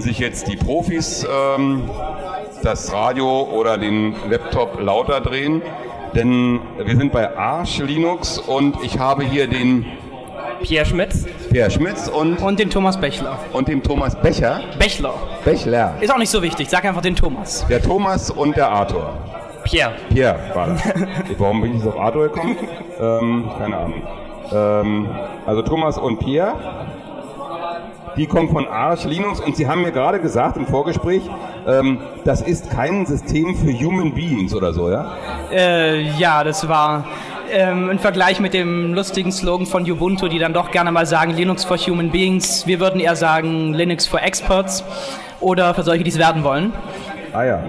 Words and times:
drehen 0.00 0.02
sich 0.02 0.18
jetzt 0.18 0.48
die 0.48 0.56
Profis 0.56 1.26
ähm, 1.30 1.82
das 2.62 2.92
Radio 2.92 3.42
oder 3.52 3.76
den 3.76 4.14
Laptop 4.30 4.80
lauter 4.80 5.20
drehen, 5.20 5.60
denn 6.14 6.58
wir 6.82 6.96
sind 6.96 7.12
bei 7.12 7.36
Arch 7.36 7.78
Linux 7.78 8.38
und 8.38 8.82
ich 8.82 8.98
habe 8.98 9.24
hier 9.24 9.46
den 9.46 9.84
Pierre 10.62 10.86
Schmitz. 10.86 11.26
Pierre 11.50 11.70
Schmitz 11.70 12.08
und, 12.08 12.36
Und 12.42 12.58
den 12.58 12.70
Thomas 12.70 12.98
Bechler. 12.98 13.38
und 13.52 13.68
dem 13.68 13.82
Thomas 13.82 14.14
Becher. 14.16 14.60
Bechler. 14.78 15.14
Bechler. 15.44 15.94
Ist 16.00 16.12
auch 16.12 16.18
nicht 16.18 16.30
so 16.30 16.42
wichtig, 16.42 16.68
sag 16.70 16.84
einfach 16.86 17.02
den 17.02 17.16
Thomas. 17.16 17.66
Der 17.68 17.82
Thomas 17.82 18.30
und 18.30 18.56
der 18.56 18.70
Arthur. 18.70 19.12
Pierre. 19.64 19.92
Pierre 20.08 20.38
war 20.54 20.68
das. 20.68 20.82
Warum 21.38 21.60
bin 21.60 21.72
ich 21.72 21.78
jetzt 21.78 21.88
auf 21.88 22.00
Arthur 22.00 22.28
gekommen? 22.28 22.56
Ähm, 23.00 23.48
keine 23.58 23.76
Ahnung. 23.78 24.02
Ähm, 24.52 25.08
also 25.46 25.62
Thomas 25.62 25.96
und 25.96 26.18
Pierre, 26.18 26.52
die 28.20 28.26
kommen 28.26 28.50
von 28.50 28.68
Arch 28.68 29.06
Linux 29.06 29.40
und 29.40 29.56
sie 29.56 29.66
haben 29.66 29.80
mir 29.80 29.92
gerade 29.92 30.20
gesagt 30.20 30.58
im 30.58 30.66
Vorgespräch, 30.66 31.22
ähm, 31.66 32.00
das 32.26 32.42
ist 32.42 32.70
kein 32.70 33.06
System 33.06 33.56
für 33.56 33.72
Human 33.72 34.12
Beings 34.12 34.54
oder 34.54 34.74
so, 34.74 34.90
ja? 34.90 35.16
Äh, 35.50 36.02
ja, 36.18 36.44
das 36.44 36.68
war 36.68 37.06
ähm, 37.50 37.88
im 37.88 37.98
Vergleich 37.98 38.38
mit 38.38 38.52
dem 38.52 38.92
lustigen 38.92 39.32
Slogan 39.32 39.64
von 39.64 39.90
Ubuntu, 39.90 40.28
die 40.28 40.38
dann 40.38 40.52
doch 40.52 40.70
gerne 40.70 40.92
mal 40.92 41.06
sagen 41.06 41.32
Linux 41.32 41.64
for 41.64 41.78
Human 41.78 42.10
Beings. 42.10 42.66
Wir 42.66 42.78
würden 42.78 43.00
eher 43.00 43.16
sagen 43.16 43.72
Linux 43.72 44.06
for 44.06 44.20
Experts 44.20 44.84
oder 45.40 45.72
für 45.72 45.82
solche, 45.82 46.04
die 46.04 46.10
es 46.10 46.18
werden 46.18 46.44
wollen. 46.44 46.74
Ah 47.32 47.44
ja. 47.44 47.62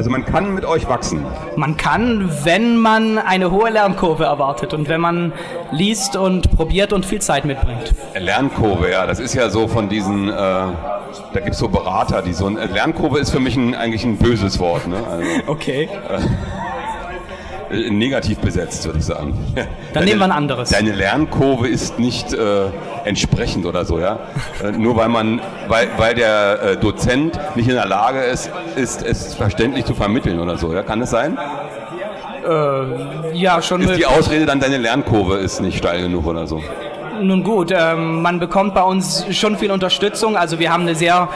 Also 0.00 0.08
man 0.08 0.24
kann 0.24 0.54
mit 0.54 0.64
euch 0.64 0.88
wachsen. 0.88 1.26
Man 1.56 1.76
kann, 1.76 2.30
wenn 2.44 2.78
man 2.78 3.18
eine 3.18 3.50
hohe 3.50 3.68
Lernkurve 3.68 4.24
erwartet 4.24 4.72
und 4.72 4.88
wenn 4.88 5.02
man 5.02 5.34
liest 5.72 6.16
und 6.16 6.56
probiert 6.56 6.94
und 6.94 7.04
viel 7.04 7.20
Zeit 7.20 7.44
mitbringt. 7.44 7.94
Lernkurve, 8.14 8.90
ja, 8.90 9.04
das 9.04 9.20
ist 9.20 9.34
ja 9.34 9.50
so 9.50 9.68
von 9.68 9.90
diesen, 9.90 10.30
äh, 10.30 10.32
da 10.32 10.72
gibt 11.34 11.50
es 11.50 11.58
so 11.58 11.68
Berater, 11.68 12.22
die 12.22 12.32
so 12.32 12.46
ein, 12.46 12.54
Lernkurve 12.72 13.18
ist 13.18 13.28
für 13.28 13.40
mich 13.40 13.56
ein, 13.56 13.74
eigentlich 13.74 14.02
ein 14.04 14.16
böses 14.16 14.58
Wort, 14.58 14.88
ne? 14.88 14.96
Also, 15.06 15.26
Okay. 15.48 15.90
äh, 16.08 16.18
negativ 17.70 18.38
besetzt, 18.38 18.84
würde 18.86 18.98
ich 18.98 19.04
sagen. 19.04 19.34
Dann 19.94 20.04
nehmen 20.04 20.18
wir 20.18 20.24
ein 20.24 20.32
anderes. 20.32 20.70
Deine 20.70 20.92
Lernkurve 20.92 21.68
ist 21.68 21.98
nicht 21.98 22.32
äh, 22.32 22.66
entsprechend 23.04 23.66
oder 23.66 23.84
so, 23.84 23.98
ja. 23.98 24.18
Äh, 24.62 24.72
nur 24.72 24.96
weil 24.96 25.08
man, 25.08 25.40
weil, 25.68 25.88
weil 25.96 26.14
der 26.14 26.62
äh, 26.62 26.76
Dozent 26.76 27.38
nicht 27.56 27.68
in 27.68 27.74
der 27.74 27.86
Lage 27.86 28.20
ist, 28.20 28.50
ist 28.76 29.02
es 29.02 29.34
verständlich 29.34 29.84
zu 29.84 29.94
vermitteln 29.94 30.40
oder 30.40 30.58
so, 30.58 30.72
ja. 30.72 30.82
Kann 30.82 31.00
es 31.02 31.10
sein? 31.10 31.38
Ja, 33.34 33.60
schon 33.60 33.82
Ist 33.82 33.98
die 33.98 34.06
Ausrede 34.06 34.46
dann, 34.46 34.60
deine 34.60 34.78
Lernkurve 34.78 35.36
ist 35.36 35.60
nicht 35.60 35.76
steil 35.76 36.00
genug 36.00 36.26
oder 36.26 36.46
so? 36.46 36.62
Nun 37.22 37.44
gut, 37.44 37.70
ähm, 37.70 38.22
man 38.22 38.38
bekommt 38.38 38.74
bei 38.74 38.82
uns 38.82 39.26
schon 39.30 39.58
viel 39.58 39.70
Unterstützung. 39.70 40.36
Also 40.36 40.58
wir 40.58 40.72
haben 40.72 40.82
eine 40.82 40.94
sehr 40.94 41.28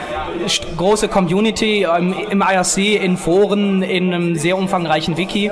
große 0.77 1.07
Community 1.07 1.83
ähm, 1.83 2.15
im 2.29 2.41
IRC, 2.41 3.03
in 3.03 3.17
Foren, 3.17 3.83
in 3.83 4.13
einem 4.13 4.35
sehr 4.35 4.57
umfangreichen 4.57 5.15
Wiki. 5.17 5.51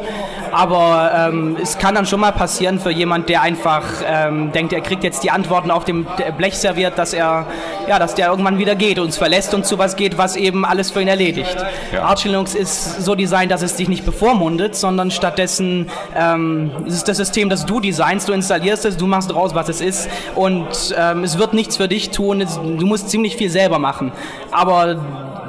Aber 0.53 1.11
ähm, 1.15 1.57
es 1.61 1.79
kann 1.79 1.95
dann 1.95 2.05
schon 2.05 2.19
mal 2.19 2.31
passieren 2.31 2.79
für 2.79 2.91
jemand, 2.91 3.27
der 3.27 3.41
einfach 3.41 3.83
ähm, 4.05 4.51
denkt, 4.51 4.71
er 4.71 4.81
kriegt 4.81 5.03
jetzt 5.03 5.23
die 5.23 5.31
Antworten 5.31 5.71
auf 5.71 5.83
dem 5.83 6.05
Blech 6.37 6.57
serviert, 6.57 6.97
dass 6.99 7.13
er, 7.13 7.47
ja, 7.87 7.97
dass 7.97 8.13
der 8.13 8.27
irgendwann 8.27 8.59
wieder 8.59 8.75
geht, 8.75 8.99
uns 8.99 9.17
verlässt 9.17 9.55
und 9.55 9.65
zu 9.65 9.79
was 9.79 9.95
geht, 9.95 10.17
was 10.19 10.35
eben 10.35 10.63
alles 10.63 10.91
für 10.91 11.01
ihn 11.01 11.07
erledigt. 11.07 11.55
Ja. 11.91 12.03
Arch 12.03 12.25
Linux 12.25 12.53
ist 12.53 13.03
so 13.03 13.15
designt, 13.15 13.51
dass 13.51 13.63
es 13.63 13.75
dich 13.75 13.89
nicht 13.89 14.05
bevormundet, 14.05 14.75
sondern 14.75 15.09
stattdessen 15.09 15.89
ähm, 16.15 16.71
es 16.85 16.93
ist 16.93 17.07
das 17.07 17.17
System, 17.17 17.49
das 17.49 17.65
du 17.65 17.79
designst, 17.79 18.29
du 18.29 18.33
installierst 18.33 18.85
es, 18.85 18.97
du 18.97 19.07
machst 19.07 19.33
raus, 19.33 19.55
was 19.55 19.69
es 19.69 19.81
ist 19.81 20.07
und 20.35 20.93
ähm, 20.95 21.23
es 21.23 21.39
wird 21.39 21.53
nichts 21.53 21.77
für 21.77 21.87
dich 21.87 22.11
tun. 22.11 22.41
Es, 22.41 22.59
du 22.61 22.85
musst 22.85 23.09
ziemlich 23.09 23.37
viel 23.37 23.49
selber 23.49 23.79
machen. 23.79 24.11
Aber 24.51 24.97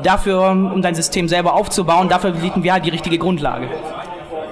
dafür, 0.02 0.50
um 0.50 0.80
dein 0.80 0.94
System 0.94 1.28
selber 1.28 1.54
aufzubauen, 1.54 2.08
dafür 2.08 2.32
bieten 2.32 2.62
wir 2.62 2.72
halt 2.72 2.86
die 2.86 2.90
richtige 2.90 3.18
Grundlage. 3.18 3.68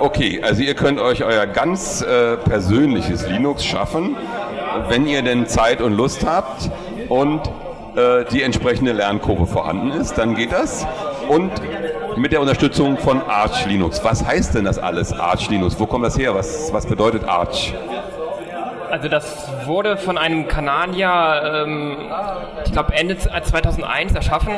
Okay, 0.03 0.42
also 0.42 0.62
ihr 0.62 0.75
könnt 0.75 0.98
euch 0.98 1.22
euer 1.22 1.47
ganz 1.47 2.03
äh, 2.03 2.36
persönliches 2.36 3.29
Linux 3.29 3.64
schaffen, 3.64 4.17
wenn 4.89 5.07
ihr 5.07 5.23
denn 5.23 5.46
Zeit 5.46 5.80
und 5.80 5.96
Lust 5.96 6.27
habt 6.27 6.73
und 7.08 7.40
äh, 7.95 8.24
die 8.33 8.42
entsprechende 8.42 8.91
Lernkurve 8.91 9.46
vorhanden 9.46 9.92
ist, 9.92 10.18
dann 10.18 10.35
geht 10.35 10.51
das. 10.51 10.85
Und 11.29 11.52
mit 12.17 12.33
der 12.33 12.41
Unterstützung 12.41 12.98
von 12.98 13.23
Arch 13.23 13.64
Linux. 13.67 14.02
Was 14.02 14.27
heißt 14.27 14.57
denn 14.57 14.64
das 14.64 14.80
alles, 14.80 15.12
Arch 15.12 15.48
Linux? 15.51 15.79
Wo 15.79 15.86
kommt 15.86 16.05
das 16.05 16.18
her? 16.18 16.35
Was, 16.35 16.73
was 16.73 16.85
bedeutet 16.85 17.23
Arch? 17.23 17.73
Also 18.92 19.08
das 19.08 19.48
wurde 19.64 19.97
von 19.97 20.19
einem 20.19 20.48
Kanadier, 20.48 21.64
ähm, 21.64 21.97
ich 22.63 22.73
glaube 22.73 22.92
Ende 22.92 23.17
2001 23.17 24.14
erschaffen 24.14 24.53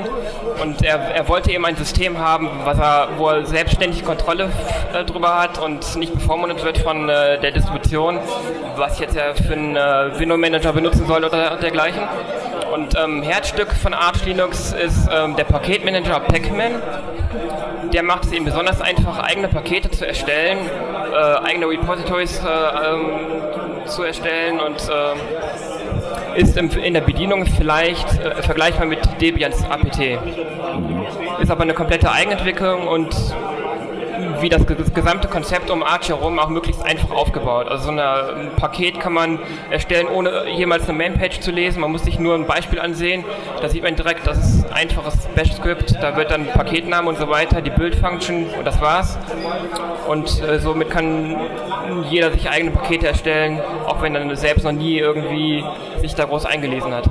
und 0.61 0.83
er, 0.83 0.97
er 0.97 1.29
wollte 1.29 1.53
eben 1.53 1.65
ein 1.65 1.77
System 1.77 2.19
haben, 2.19 2.51
was 2.65 2.77
er, 2.77 3.11
wo 3.17 3.29
er 3.29 3.47
selbstständig 3.47 4.05
Kontrolle 4.05 4.51
äh, 4.93 5.05
drüber 5.05 5.41
hat 5.41 5.59
und 5.63 5.95
nicht 5.95 6.13
bevormundet 6.13 6.65
wird 6.65 6.79
von 6.79 7.09
äh, 7.09 7.39
der 7.39 7.53
Distribution, 7.53 8.19
was 8.75 8.99
jetzt 8.99 9.15
ja 9.15 9.35
für 9.35 9.53
einen 9.53 9.77
äh, 9.77 10.19
Window 10.19 10.37
Manager 10.37 10.73
benutzen 10.73 11.07
soll 11.07 11.25
oder 11.25 11.55
dergleichen. 11.59 12.03
Und 12.73 12.97
ähm, 12.99 13.23
Herzstück 13.23 13.71
von 13.71 13.95
Arch 13.95 14.25
Linux 14.25 14.73
ist 14.73 15.09
ähm, 15.13 15.37
der 15.37 15.45
Paketmanager 15.45 16.19
Pacman. 16.19 16.83
Der 17.93 18.03
macht 18.03 18.25
es 18.25 18.33
eben 18.33 18.47
besonders 18.47 18.81
einfach, 18.81 19.21
eigene 19.21 19.47
Pakete 19.47 19.93
zu 19.93 20.05
erstellen, 20.05 20.59
äh, 21.13 21.47
eigene 21.47 21.69
Repositories 21.69 22.41
äh, 22.41 22.95
ähm, 22.95 23.45
zu 23.87 24.03
erstellen 24.03 24.61
und 24.61 24.77
äh, 24.89 26.41
ist 26.41 26.57
in 26.57 26.95
der 26.95 27.01
Bedienung 27.01 27.47
vielleicht 27.47 28.19
äh, 28.19 28.43
vergleichbar 28.43 28.87
mit 28.87 29.01
Debians 29.21 29.65
APT. 29.65 30.19
Ist 31.41 31.51
aber 31.51 31.63
eine 31.63 31.75
komplette 31.75 32.11
Eigenentwicklung 32.11 32.87
und 32.89 33.15
wie 34.45 34.51
das, 34.51 34.67
ge- 34.67 34.77
das 34.79 34.93
gesamte 34.93 35.27
Konzept 35.27 35.71
um 35.71 35.83
Arch 35.83 36.11
herum 36.11 36.39
auch 36.39 36.49
möglichst 36.51 36.85
einfach 36.85 37.11
aufgebaut. 37.11 37.67
Also 37.69 37.85
so 37.85 37.91
eine, 37.91 38.03
ein 38.05 38.51
Paket 38.57 39.01
kann 39.01 39.15
man 39.15 39.39
erstellen, 39.71 40.07
ohne 40.07 40.51
jemals 40.51 40.87
eine 40.89 40.97
Mainpage 40.99 41.41
zu 41.41 41.51
lesen. 41.51 41.81
Man 41.81 41.91
muss 41.91 42.03
sich 42.05 42.19
nur 42.19 42.35
ein 42.35 42.47
Beispiel 42.47 42.79
ansehen. 42.79 43.25
Da 43.63 43.69
sieht 43.69 43.83
man 43.83 43.97
direkt, 43.97 44.27
das 44.27 44.39
ist 44.39 44.67
ein 44.67 44.73
einfaches 44.75 45.17
Bash-Skript. 45.35 45.97
Da 46.01 46.17
wird 46.17 46.31
dann 46.31 46.47
Paketname 46.47 47.09
und 47.09 47.17
so 47.19 47.29
weiter, 47.29 47.63
die 47.63 47.71
Build-Function 47.71 48.51
und 48.59 48.67
das 48.67 48.81
war's. 48.83 49.19
Und 50.07 50.43
äh, 50.43 50.59
somit 50.59 50.91
kann 50.91 51.37
jeder 52.11 52.31
sich 52.31 52.49
eigene 52.49 52.71
Pakete 52.71 53.07
erstellen, 53.09 53.61
auch 53.87 54.03
wenn 54.03 54.15
er 54.15 54.37
selbst 54.37 54.65
noch 54.65 54.73
nie 54.73 54.99
irgendwie 54.99 55.65
sich 56.03 56.15
da 56.15 56.27
groß 56.27 56.45
eingelesen 56.45 56.93
hat. 56.95 57.09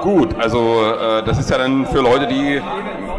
Gut, 0.00 0.34
also 0.40 0.82
äh, 1.00 1.22
das 1.24 1.38
ist 1.38 1.50
ja 1.50 1.58
dann 1.58 1.86
für 1.86 2.00
Leute, 2.00 2.26
die 2.26 2.60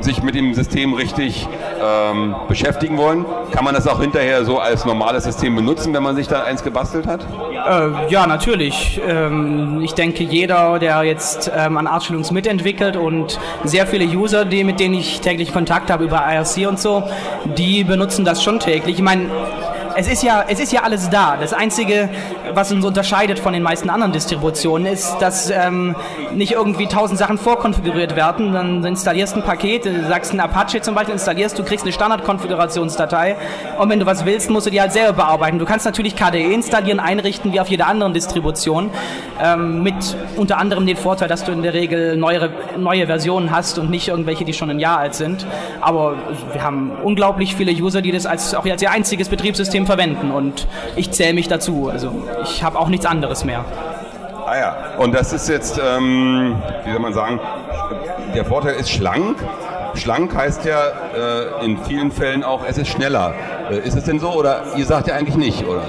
sich 0.04 0.24
mit 0.24 0.36
dem 0.36 0.54
System 0.54 0.94
richtig 0.94 1.48
ähm, 1.82 2.36
beschäftigen 2.48 2.98
wollen. 2.98 3.26
Kann 3.52 3.64
man 3.64 3.74
das 3.74 3.88
auch 3.88 4.00
hinterher 4.00 4.46
so 4.46 4.60
als 4.60 4.86
normales 4.86 5.24
System 5.24 5.56
benutzen, 5.56 5.94
wenn 5.94 6.04
man 6.04 6.16
sich 6.16 6.28
da 6.28 6.44
eins 6.44 6.64
gebastelt 6.64 7.08
hat? 7.08 7.26
Äh, 7.52 8.12
ja, 8.12 8.28
natürlich. 8.28 9.02
Ähm, 9.08 9.82
ich 9.82 9.94
denke, 9.94 10.24
jeder, 10.24 10.80
der 10.80 11.04
jetzt 11.04 11.52
ähm, 11.56 11.78
an 11.78 11.88
Arch 11.88 12.10
Linux 12.10 12.32
mitentwickelt 12.32 12.96
und 12.96 13.40
sehr 13.64 13.88
viele 13.88 14.06
User, 14.06 14.46
die, 14.46 14.64
mit 14.64 14.80
denen 14.80 14.96
ich 14.96 15.22
täglich 15.22 15.54
Kontakt 15.54 15.92
habe 15.92 16.04
über 16.04 16.24
IRC 16.28 16.68
und 16.68 16.80
so, 16.80 17.04
die 17.58 17.84
benutzen 17.84 18.26
das 18.26 18.44
schon 18.44 18.60
täglich. 18.60 18.98
Ich 18.98 19.04
meine, 19.04 19.30
es 19.96 20.08
ist 20.08 20.24
ja, 20.24 20.46
es 20.48 20.60
ist 20.60 20.72
ja 20.72 20.82
alles 20.82 21.10
da. 21.10 21.38
Das 21.38 21.54
Einzige, 21.54 22.10
was 22.54 22.72
uns 22.72 22.86
unterscheidet 22.86 23.40
von 23.40 23.54
den 23.54 23.64
meisten 23.64 23.90
anderen 23.90 24.12
Distributionen, 24.12 24.92
ist, 24.92 25.18
dass 25.20 25.50
ähm, 25.50 25.96
nicht 26.34 26.54
irgendwie 26.54 26.88
tausend 26.88 27.20
Sachen 27.20 27.38
vorkonfiguriert 27.38 28.16
werden. 28.16 28.54
Dann 28.54 28.84
installierst 28.84 29.36
ein 29.36 29.44
Paket, 29.44 29.88
sagst 30.08 30.34
ein 30.34 30.40
Apache 30.40 30.82
zum 30.82 30.96
Beispiel, 30.96 31.14
installierst, 31.14 31.58
du 31.58 31.64
kriegst 31.64 31.86
eine 31.86 31.94
Standardkonfigurationsdatei 31.94 33.36
und 33.78 33.90
wenn 33.90 34.00
du 34.00 34.06
was 34.06 34.26
willst, 34.26 34.50
musst 34.50 34.68
du 34.68 34.72
die 34.72 34.82
halt 34.82 34.94
selber 34.94 35.14
bearbeiten. 35.14 35.60
Du 35.60 35.66
kannst 35.66 35.86
natürlich 35.86 36.16
KDE 36.16 36.54
installieren, 36.54 37.00
einrichten, 37.00 37.54
wie 37.54 37.60
auf 37.60 37.68
jeder 37.68 37.88
anderen 37.88 38.14
Distribution, 38.14 38.90
ähm, 39.42 39.84
mit 39.84 39.96
unter 40.38 40.58
anderem 40.58 40.86
den 40.86 40.98
Vorteil, 40.98 41.28
dass 41.28 41.44
du 41.44 41.52
in 41.52 41.64
der 41.64 41.74
Regel 41.74 42.18
neuere, 42.18 42.50
neue 42.78 43.06
Versionen 43.06 43.52
hast 43.52 43.78
und 43.78 43.90
nicht 43.90 44.08
irgendwelche, 44.08 44.46
die 44.46 44.54
schon 44.54 44.70
ein 44.70 44.80
Jahr 44.80 45.00
alt 45.00 45.16
sind. 45.16 45.46
Aber 45.82 46.16
wir 46.52 46.64
haben 46.64 46.92
unglaublich 47.04 47.56
viele 47.56 47.72
User, 47.72 48.02
die 48.02 48.12
das 48.12 48.26
als, 48.26 48.56
auch 48.56 48.66
als 48.66 48.82
ihr 48.82 48.92
einziges 48.92 49.30
Betriebssystem 49.30 49.83
verwenden 49.86 50.32
und 50.32 50.68
ich 50.96 51.12
zähle 51.12 51.34
mich 51.34 51.48
dazu. 51.48 51.90
Also 51.92 52.12
ich 52.44 52.64
habe 52.64 52.80
auch 52.80 52.90
nichts 52.90 53.06
anderes 53.06 53.44
mehr. 53.46 53.66
Ah 54.46 54.58
ja, 54.58 54.76
und 54.98 55.14
das 55.14 55.34
ist 55.34 55.48
jetzt, 55.50 55.80
ähm, 55.80 56.56
wie 56.86 56.92
soll 56.92 57.00
man 57.00 57.14
sagen, 57.14 57.40
der 58.36 58.46
Vorteil 58.46 58.76
ist 58.76 58.90
schlank. 58.90 59.38
Schlank 59.96 60.36
heißt 60.36 60.66
ja 60.66 60.82
äh, 61.16 61.66
in 61.66 61.78
vielen 61.84 62.12
Fällen 62.12 62.44
auch, 62.44 62.62
es 62.68 62.78
ist 62.78 62.90
schneller. 62.90 63.34
Äh, 63.70 63.80
ist 63.80 63.96
es 63.96 64.04
denn 64.04 64.20
so 64.20 64.32
oder 64.32 64.64
ihr 64.76 64.86
sagt 64.86 65.08
ja 65.08 65.16
eigentlich 65.16 65.38
nicht, 65.38 65.66
oder? 65.66 65.84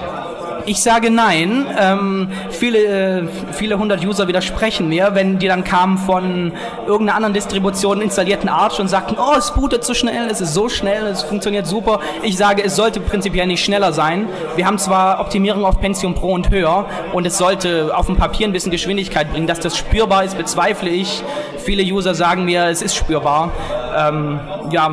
Ich 0.66 0.82
sage 0.82 1.10
nein. 1.10 1.66
Ähm, 1.78 2.28
viele, 2.50 2.78
äh, 2.78 3.28
viele 3.52 3.78
hundert 3.78 4.04
User 4.04 4.28
widersprechen 4.28 4.88
mir, 4.88 5.10
wenn 5.12 5.38
die 5.38 5.46
dann 5.46 5.62
kamen 5.62 5.98
von 5.98 6.52
irgendeiner 6.86 7.16
anderen 7.16 7.34
Distribution 7.34 8.00
installierten 8.00 8.48
Arch 8.48 8.80
und 8.80 8.88
sagten, 8.88 9.16
oh, 9.18 9.34
es 9.36 9.50
bootet 9.50 9.84
so 9.84 9.92
schnell, 9.92 10.28
es 10.30 10.40
ist 10.40 10.54
so 10.54 10.70
schnell, 10.70 11.06
es 11.06 11.22
funktioniert 11.22 11.66
super. 11.66 12.00
Ich 12.22 12.38
sage, 12.38 12.64
es 12.64 12.76
sollte 12.76 13.00
prinzipiell 13.00 13.46
nicht 13.46 13.62
schneller 13.62 13.92
sein. 13.92 14.26
Wir 14.56 14.66
haben 14.66 14.78
zwar 14.78 15.20
Optimierung 15.20 15.66
auf 15.66 15.80
Pentium 15.80 16.14
Pro 16.14 16.32
und 16.32 16.48
höher 16.48 16.86
und 17.12 17.26
es 17.26 17.36
sollte 17.36 17.94
auf 17.94 18.06
dem 18.06 18.16
Papier 18.16 18.46
ein 18.46 18.52
bisschen 18.52 18.72
Geschwindigkeit 18.72 19.30
bringen. 19.30 19.46
Dass 19.46 19.60
das 19.60 19.76
spürbar 19.76 20.24
ist, 20.24 20.38
bezweifle 20.38 20.88
ich. 20.88 21.22
Viele 21.58 21.82
User 21.82 22.14
sagen 22.14 22.46
mir, 22.46 22.64
es 22.68 22.80
ist 22.80 22.94
spürbar. 22.96 23.52
Ähm, 23.96 24.40
ja, 24.70 24.90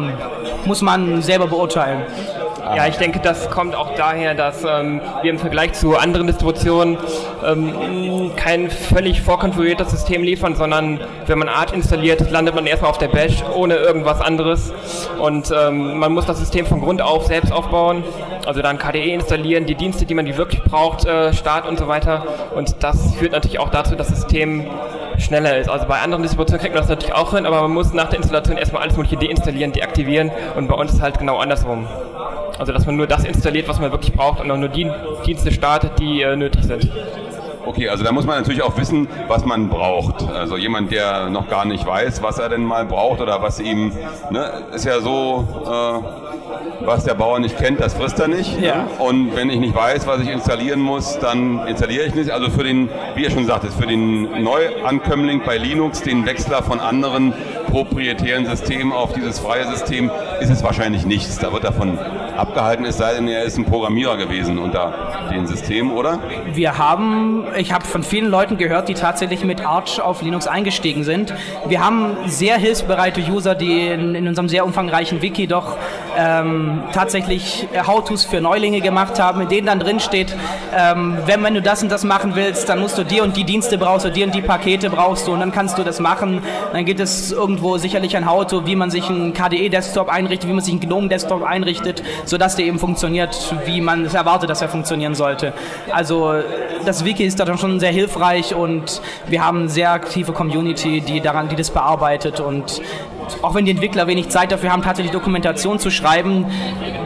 muss 0.66 0.82
man 0.82 1.22
selber 1.22 1.48
beurteilen. 1.48 2.04
Ja, 2.76 2.88
ich 2.88 2.96
denke, 2.96 3.20
das 3.20 3.50
kommt 3.50 3.76
auch 3.76 3.96
daher, 3.96 4.34
dass 4.34 4.64
ähm, 4.64 5.02
wir 5.22 5.30
im 5.30 5.40
Vergleich 5.40 5.74
zu 5.74 5.98
anderen 5.98 6.28
Distributionen 6.28 6.98
ähm, 7.46 8.32
kein 8.38 8.70
völlig 8.70 9.22
vorkonfiguriertes 9.22 9.92
System 9.92 10.24
liefern, 10.24 10.56
sondern 10.56 11.00
wenn 11.28 11.38
man 11.38 11.50
Arch 11.50 11.74
installiert, 11.74 12.32
landet 12.32 12.56
man 12.56 12.66
erstmal 12.66 12.92
auf 12.92 12.98
der 12.98 13.10
Bash 13.10 13.44
ohne 13.54 13.76
irgendwas 13.76 14.22
anderes 14.22 14.74
und 15.20 15.52
ähm, 15.52 16.00
man 16.00 16.14
muss 16.14 16.26
das 16.26 16.40
System 16.40 16.66
von 16.66 16.80
Grund 16.80 17.02
auf 17.02 17.26
selbst 17.26 17.52
aufbauen, 17.52 18.04
also 18.46 18.62
dann 18.62 18.78
KDE 18.78 19.14
installieren, 19.14 19.66
die 19.66 19.76
Dienste, 19.76 20.06
die 20.06 20.14
man 20.14 20.26
die 20.26 20.38
wirklich 20.38 20.64
braucht, 20.64 21.06
äh, 21.06 21.34
Start 21.34 21.68
und 21.68 21.78
so 21.78 21.90
weiter 21.90 22.26
und 22.56 22.76
das 22.84 23.16
führt 23.16 23.34
natürlich 23.34 23.60
auch 23.60 23.70
dazu, 23.70 23.96
dass 23.96 24.08
das 24.08 24.22
System 24.22 24.66
schneller 25.18 25.58
ist. 25.58 25.70
Also 25.70 25.88
bei 25.88 26.00
anderen 26.00 26.24
Distributionen 26.24 26.62
kriegt 26.62 26.74
man 26.74 26.84
das 26.84 26.90
natürlich 26.90 27.14
auch 27.14 27.34
hin, 27.34 27.46
aber 27.46 27.62
man 27.62 27.72
muss 27.72 27.94
nach 27.94 28.10
der 28.10 28.18
Installation 28.18 28.58
erstmal 28.58 28.84
alles 28.84 28.96
mögliche 28.98 29.18
deinstallieren, 29.18 29.74
deaktivieren 29.74 30.32
und 30.56 30.68
bei 30.68 30.76
uns 30.76 30.94
ist 30.94 31.02
halt 31.02 31.20
genau 31.20 31.38
andersrum. 31.38 31.88
Also 32.62 32.74
dass 32.74 32.86
man 32.86 32.96
nur 32.96 33.08
das 33.08 33.24
installiert, 33.24 33.68
was 33.68 33.80
man 33.80 33.92
wirklich 33.92 34.14
braucht 34.14 34.40
und 34.40 34.52
auch 34.52 34.58
nur 34.58 34.70
die 34.70 34.88
Dienste 35.26 35.52
startet, 35.52 35.98
die 35.98 36.22
äh, 36.22 36.36
nötig 36.36 36.64
sind. 36.64 36.92
Okay, 37.66 37.90
also 37.90 38.04
da 38.04 38.12
muss 38.12 38.28
man 38.28 38.38
natürlich 38.38 38.62
auch 38.62 38.78
wissen, 38.78 39.08
was 39.28 39.46
man 39.46 39.68
braucht. 39.68 40.30
Also 40.30 40.58
jemand, 40.58 40.92
der 40.92 41.32
noch 41.32 41.50
gar 41.50 41.66
nicht 41.66 41.88
weiß, 41.88 42.22
was 42.22 42.38
er 42.38 42.50
denn 42.50 42.64
mal 42.64 42.86
braucht 42.86 43.20
oder 43.20 43.42
was 43.42 43.60
ihm, 43.60 43.92
ne, 44.30 44.62
ist 44.76 44.86
ja 44.86 45.00
so, 45.00 45.48
äh, 45.66 46.86
was 46.86 47.04
der 47.04 47.16
Bauer 47.16 47.40
nicht 47.40 47.58
kennt, 47.58 47.80
das 47.80 47.96
frisst 47.96 48.20
er 48.20 48.28
nicht. 48.28 48.62
Ja. 48.62 48.76
Ne? 48.76 48.88
Und 49.00 49.36
wenn 49.36 49.50
ich 49.50 49.60
nicht 49.60 49.74
weiß, 49.74 50.06
was 50.06 50.22
ich 50.22 50.30
installieren 50.30 50.82
muss, 50.82 51.18
dann 51.18 51.66
installiere 51.66 52.06
ich 52.06 52.14
nicht. 52.14 52.30
Also 52.30 52.52
für 52.52 52.64
den, 52.64 52.90
wie 53.16 53.24
ihr 53.24 53.32
schon 53.32 53.48
sagtet, 53.48 53.74
für 53.74 53.88
den 53.88 54.44
Neuankömmling 54.44 55.42
bei 55.44 55.58
Linux, 55.58 56.02
den 56.02 56.28
Wechsler 56.28 56.62
von 56.62 56.80
anderen 56.80 57.34
proprietären 57.72 58.46
Systemen 58.46 58.92
auf 58.92 59.14
dieses 59.14 59.40
freie 59.40 59.66
System, 59.68 60.12
ist 60.42 60.50
es 60.50 60.62
wahrscheinlich 60.62 61.06
nichts. 61.06 61.40
Da 61.40 61.54
wird 61.54 61.64
davon 61.64 61.98
abgehalten, 62.38 62.86
es 62.86 62.98
sei 62.98 63.14
denn, 63.14 63.28
er 63.30 63.44
ist 63.44 63.58
ein 63.58 63.66
Programmierer 63.66 64.18
gewesen 64.18 64.60
unter 64.60 65.30
den 65.32 65.48
Systemen, 65.48 65.92
oder? 65.92 66.20
Wir 66.54 66.78
haben, 66.78 67.46
ich 67.58 67.72
habe 67.72 67.86
von 67.86 68.04
vielen 68.04 68.30
Leuten 68.30 68.58
gehört, 68.58 68.90
die 68.90 68.94
tatsächlich 68.94 69.46
mit 69.46 69.66
Arch 69.66 70.02
auf 70.02 70.22
Linux 70.22 70.48
eingestiegen 70.48 71.04
sind. 71.04 71.34
Wir 71.68 71.84
haben 71.84 72.18
sehr 72.26 72.58
hilfsbereite 72.58 73.22
User, 73.22 73.56
die 73.56 73.88
in, 73.88 74.16
in 74.16 74.28
unserem 74.28 74.50
sehr 74.50 74.66
umfangreichen 74.66 75.22
Wiki 75.22 75.48
doch 75.48 75.78
ähm, 76.18 76.84
tatsächlich 76.94 77.68
How-Tos 77.88 78.26
für 78.26 78.42
Neulinge 78.42 78.82
gemacht 78.82 79.20
haben, 79.20 79.42
in 79.42 79.50
denen 79.50 79.68
dann 79.68 79.80
drin 79.80 80.00
steht, 80.00 80.36
ähm, 80.76 81.18
wenn, 81.26 81.44
wenn 81.44 81.54
du 81.54 81.62
das 81.62 81.84
und 81.84 81.92
das 81.92 82.04
machen 82.04 82.36
willst, 82.36 82.70
dann 82.70 82.80
musst 82.80 82.98
du 82.98 83.04
die 83.04 83.22
und 83.22 83.38
die 83.38 83.44
Dienste 83.44 83.78
brauchst 83.78 84.06
du, 84.06 84.12
die 84.12 84.24
und 84.24 84.34
die 84.34 84.42
Pakete 84.42 84.90
brauchst 84.90 85.28
du 85.28 85.34
und 85.34 85.40
dann 85.40 85.52
kannst 85.52 85.78
du 85.78 85.84
das 85.84 86.00
machen. 86.00 86.42
Dann 86.74 86.86
gibt 86.86 87.00
es 87.00 87.32
irgendwo 87.32 87.78
sicherlich 87.78 88.16
ein 88.18 88.30
How-To, 88.30 88.66
wie 88.66 88.76
man 88.76 88.92
sich 88.92 89.10
einen 89.10 89.34
KDE-Desktop 89.34 90.10
einrichtet, 90.10 90.50
wie 90.50 90.54
man 90.54 90.64
sich 90.64 90.74
einen 90.74 90.82
GNOME-Desktop 90.82 91.44
einrichtet, 91.44 92.04
sodass 92.26 92.56
der 92.56 92.66
eben 92.66 92.80
funktioniert, 92.80 93.56
wie 93.66 93.82
man 93.82 94.06
es 94.06 94.14
erwartet, 94.14 94.50
dass 94.50 94.62
er 94.62 94.70
funktionieren 94.70 95.16
sollte. 95.16 95.54
Also 95.92 96.34
das 96.86 97.06
Wiki 97.06 97.24
ist 97.24 97.40
da 97.40 97.58
schon 97.58 97.80
sehr 97.80 97.92
hilfreich 97.92 98.56
und 98.56 99.02
wir 99.28 99.46
haben 99.46 99.60
eine 99.60 99.70
sehr 99.70 99.92
aktive 99.92 100.32
Community, 100.32 101.02
die 101.02 101.22
daran, 101.22 101.50
die 101.50 101.56
das 101.56 101.70
bearbeitet 101.70 102.40
und 102.40 102.82
auch 103.42 103.56
wenn 103.56 103.66
die 103.66 103.72
Entwickler 103.72 104.08
wenig 104.08 104.30
Zeit 104.30 104.52
dafür 104.52 104.72
haben, 104.72 104.82
tatsächlich 104.82 105.12
Dokumentation 105.12 105.80
zu 105.80 105.90
schreiben, 105.90 106.46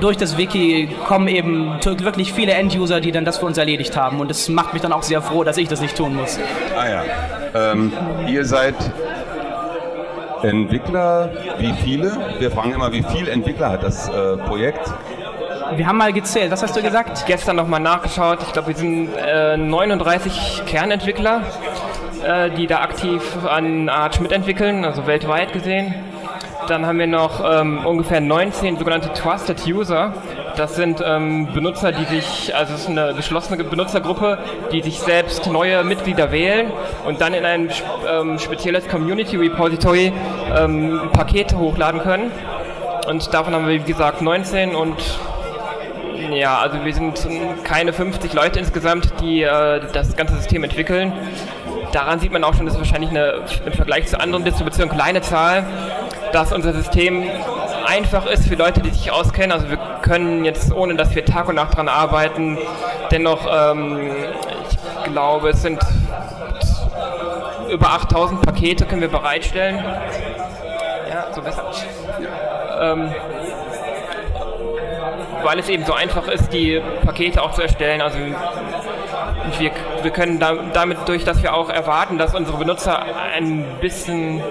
durch 0.02 0.18
das 0.18 0.38
Wiki 0.38 0.90
kommen 1.08 1.28
eben 1.28 1.80
wirklich 1.84 2.34
viele 2.34 2.54
End-User, 2.54 3.02
die 3.02 3.12
dann 3.12 3.26
das 3.26 3.38
für 3.38 3.46
uns 3.46 3.58
erledigt 3.58 3.96
haben. 3.98 4.20
Und 4.20 4.30
das 4.30 4.50
macht 4.50 4.74
mich 4.74 4.82
dann 4.82 4.94
auch 4.94 5.04
sehr 5.04 5.22
froh, 5.22 5.44
dass 5.44 5.58
ich 5.58 5.68
das 5.68 5.82
nicht 5.82 5.96
tun 5.96 6.16
muss. 6.16 6.40
Ah 6.78 6.88
ja. 6.88 7.04
Ähm, 7.54 7.92
ihr 8.28 8.46
seid 8.46 8.76
Entwickler, 10.44 11.32
wie 11.58 11.74
viele? 11.84 12.18
Wir 12.40 12.52
fragen 12.52 12.74
immer, 12.74 12.92
wie 12.92 13.04
viele 13.04 13.32
Entwickler 13.32 13.72
hat 13.72 13.84
das 13.84 14.10
äh, 14.10 14.38
Projekt? 14.38 14.92
Wir 15.76 15.88
haben 15.88 15.98
mal 15.98 16.14
gezählt, 16.14 16.52
was 16.52 16.62
hast 16.62 16.76
du 16.76 16.82
gesagt? 16.82 17.26
Gestern 17.26 17.56
nochmal 17.56 17.80
nachgeschaut. 17.80 18.40
Ich 18.44 18.54
glaube, 18.54 18.68
wir 18.70 18.76
sind 18.76 19.10
äh, 19.16 19.58
39 19.58 20.64
Kernentwickler, 20.68 21.42
äh, 22.26 22.50
die 22.50 22.68
da 22.68 22.80
aktiv 22.82 23.22
an 23.48 23.90
Arch 23.90 24.20
mitentwickeln, 24.20 24.84
also 24.84 25.08
weltweit 25.08 25.54
gesehen. 25.54 25.94
Dann 26.68 26.86
haben 26.86 26.98
wir 26.98 27.08
noch 27.08 27.44
ähm, 27.46 27.86
ungefähr 27.86 28.20
19 28.20 28.78
sogenannte 28.78 29.14
Trusted 29.14 29.68
User. 29.68 30.14
Das 30.58 30.76
sind 30.76 31.04
ähm, 31.06 31.54
Benutzer, 31.54 31.92
die 31.92 32.06
sich, 32.06 32.56
also 32.56 32.74
es 32.74 32.82
ist 32.82 32.90
eine 32.90 33.14
geschlossene 33.14 33.64
Benutzergruppe, 33.64 34.40
die 34.72 34.82
sich 34.82 35.00
selbst 35.00 35.46
neue 35.48 35.84
Mitglieder 35.84 36.32
wählen 36.32 36.72
und 37.06 37.22
dann 37.22 37.34
in 37.34 37.46
ein 37.46 37.70
ähm, 38.10 38.40
spezielles 38.40 38.88
Community 38.88 39.36
Repository 39.36 40.12
ähm, 40.58 41.10
Pakete 41.14 41.58
hochladen 41.60 42.02
können. 42.02 42.32
Und 43.08 43.32
davon 43.34 43.54
haben 43.54 43.68
wir, 43.68 43.86
wie 43.86 43.92
gesagt, 43.92 44.22
19 44.22 44.74
und 44.74 44.98
ja, 46.32 46.58
also 46.58 46.84
wir 46.84 46.94
sind 46.94 47.28
keine 47.64 47.94
50 47.94 48.34
Leute 48.34 48.60
insgesamt, 48.60 49.14
die 49.22 49.44
äh, 49.44 49.82
das 49.94 50.16
ganze 50.16 50.36
System 50.36 50.64
entwickeln. 50.64 51.14
Daran 51.96 52.20
sieht 52.20 52.34
man 52.34 52.44
auch 52.44 52.54
schon, 52.54 52.66
dass 52.66 52.76
es 52.76 52.80
wahrscheinlich 52.82 53.10
eine, 53.10 53.36
im 53.66 53.72
Vergleich 53.72 54.08
zu 54.08 54.20
anderen 54.20 54.44
Distributionen 54.44 54.94
kleine 54.94 55.22
Zahl, 55.22 55.64
dass 56.34 56.52
unser 56.52 56.74
System 56.74 57.24
einfach 57.86 58.26
ist 58.26 58.50
für 58.50 58.56
Leute, 58.56 58.82
die 58.82 58.90
sich 58.90 59.12
auskennen. 59.12 59.54
Also 59.54 59.70
wir 59.70 59.78
können 60.02 60.44
jetzt, 60.44 60.74
ohne 60.74 60.96
dass 60.96 61.16
wir 61.16 61.24
Tag 61.24 61.48
und 61.48 61.56
Nacht 61.56 61.78
dran 61.78 61.88
arbeiten, 61.88 62.58
dennoch, 63.12 63.48
ähm, 63.50 64.12
ich 64.70 65.14
glaube, 65.14 65.52
es 65.52 65.62
sind 65.62 65.80
über 67.72 67.92
8000 67.92 68.42
Pakete 68.42 68.86
können 68.86 69.00
wir 69.00 69.08
bereitstellen. 69.08 69.78
Ja, 69.78 71.28
so 71.34 71.42
besser. 71.42 71.64
Ähm, 72.82 73.16
weil 75.46 75.60
es 75.60 75.70
eben 75.70 75.86
so 75.86 75.94
einfach 75.94 76.28
ist, 76.28 76.52
die 76.52 76.82
Pakete 77.06 77.42
auch 77.42 77.52
zu 77.52 77.62
erstellen. 77.62 78.02
Also 78.02 78.18
wir, 79.58 79.72
wir 80.02 80.12
können 80.12 80.40
da, 80.40 80.56
damit 80.74 80.98
durch, 81.08 81.24
dass 81.24 81.42
wir 81.44 81.54
auch 81.54 81.70
erwarten, 81.70 82.18
dass 82.18 82.36
unsere 82.36 82.58
Benutzer 82.58 83.06
ein 83.34 83.64
bisschen 83.80 84.42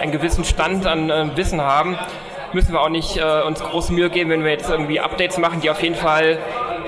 einen 0.00 0.12
gewissen 0.12 0.44
Stand 0.44 0.86
an 0.86 1.10
äh, 1.10 1.36
Wissen 1.36 1.60
haben, 1.60 1.98
müssen 2.52 2.72
wir 2.72 2.80
auch 2.80 2.88
nicht 2.88 3.18
äh, 3.18 3.42
uns 3.42 3.60
große 3.60 3.92
Mühe 3.92 4.10
geben, 4.10 4.30
wenn 4.30 4.44
wir 4.44 4.52
jetzt 4.52 4.70
irgendwie 4.70 5.00
Updates 5.00 5.38
machen, 5.38 5.60
die 5.60 5.70
auf 5.70 5.82
jeden 5.82 5.94
Fall 5.94 6.38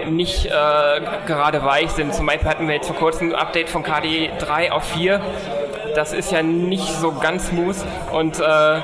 nicht 0.08 0.46
äh, 0.46 0.50
gerade 1.26 1.62
weich 1.64 1.90
sind. 1.90 2.14
Zum 2.14 2.26
Beispiel 2.26 2.48
hatten 2.48 2.66
wir 2.66 2.76
jetzt 2.76 2.86
vor 2.86 2.96
kurzem 2.96 3.30
ein 3.30 3.34
Update 3.34 3.68
von 3.68 3.82
KDE 3.82 4.30
3 4.38 4.72
auf 4.72 4.84
4. 4.84 5.20
Das 5.94 6.12
ist 6.12 6.32
ja 6.32 6.42
nicht 6.42 6.86
so 6.86 7.12
ganz 7.12 7.48
smooth 7.48 7.76
und 8.12 8.38
äh, 8.40 8.80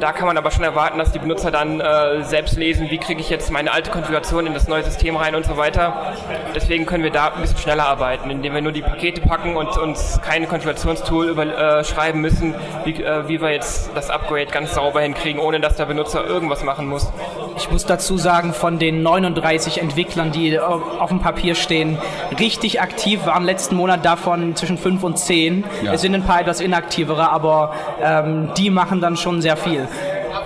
da 0.00 0.12
kann 0.12 0.26
man 0.26 0.36
aber 0.36 0.50
schon 0.50 0.64
erwarten, 0.64 0.98
dass 0.98 1.12
die 1.12 1.18
Benutzer 1.18 1.50
dann 1.50 1.80
äh, 1.80 2.22
selbst 2.22 2.56
lesen, 2.56 2.90
wie 2.90 2.98
kriege 2.98 3.20
ich 3.20 3.30
jetzt 3.30 3.50
meine 3.50 3.72
alte 3.72 3.90
Konfiguration 3.90 4.46
in 4.46 4.54
das 4.54 4.68
neue 4.68 4.82
System 4.82 5.16
rein 5.16 5.34
und 5.34 5.44
so 5.44 5.56
weiter. 5.56 6.14
Deswegen 6.54 6.86
können 6.86 7.04
wir 7.04 7.10
da 7.10 7.28
ein 7.28 7.40
bisschen 7.40 7.58
schneller 7.58 7.86
arbeiten, 7.86 8.30
indem 8.30 8.54
wir 8.54 8.60
nur 8.60 8.72
die 8.72 8.82
Pakete 8.82 9.20
packen 9.20 9.56
und 9.56 9.76
uns 9.76 10.20
keine 10.22 10.46
Konfigurationstool 10.46 11.28
überschreiben 11.28 12.20
äh, 12.20 12.22
müssen, 12.22 12.54
wie, 12.84 13.02
äh, 13.02 13.28
wie 13.28 13.40
wir 13.40 13.50
jetzt 13.50 13.90
das 13.94 14.10
Upgrade 14.10 14.46
ganz 14.46 14.74
sauber 14.74 15.00
hinkriegen, 15.00 15.40
ohne 15.40 15.60
dass 15.60 15.76
der 15.76 15.86
Benutzer 15.86 16.24
irgendwas 16.24 16.62
machen 16.62 16.86
muss. 16.86 17.10
Ich 17.56 17.70
muss 17.70 17.84
dazu 17.84 18.16
sagen, 18.16 18.52
von 18.52 18.78
den 18.78 19.02
39 19.02 19.80
Entwicklern, 19.80 20.30
die 20.30 20.54
äh, 20.54 20.58
auf 20.58 21.08
dem 21.08 21.20
Papier 21.20 21.54
stehen, 21.54 21.98
richtig 22.38 22.80
aktiv 22.80 23.26
waren 23.26 23.44
letzten 23.44 23.76
Monat 23.76 24.04
davon 24.04 24.54
zwischen 24.54 24.78
5 24.78 25.02
und 25.02 25.18
10. 25.18 25.64
Ja. 25.82 25.94
Es 25.94 26.02
sind 26.02 26.14
ein 26.14 26.22
paar 26.22 26.40
etwas 26.40 26.60
inaktivere, 26.60 27.30
aber 27.30 27.72
ähm, 28.02 28.50
die 28.56 28.70
machen 28.70 29.00
dann 29.00 29.16
schon 29.16 29.42
sehr 29.42 29.56
viel. 29.56 29.87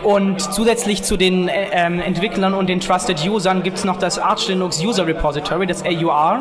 Und 0.03 0.41
zusätzlich 0.41 1.03
zu 1.03 1.17
den 1.17 1.49
äh, 1.49 1.69
ähm, 1.73 2.01
Entwicklern 2.01 2.55
und 2.55 2.69
den 2.69 2.81
Trusted 2.81 3.27
Usern 3.29 3.63
gibt 3.63 3.79
es 3.79 3.85
noch 3.85 3.99
das 3.99 4.19
Arch 4.19 4.49
Linux 4.49 4.83
User 4.83 5.07
Repository, 5.07 5.67
das 5.67 5.85
AUR. 5.85 6.41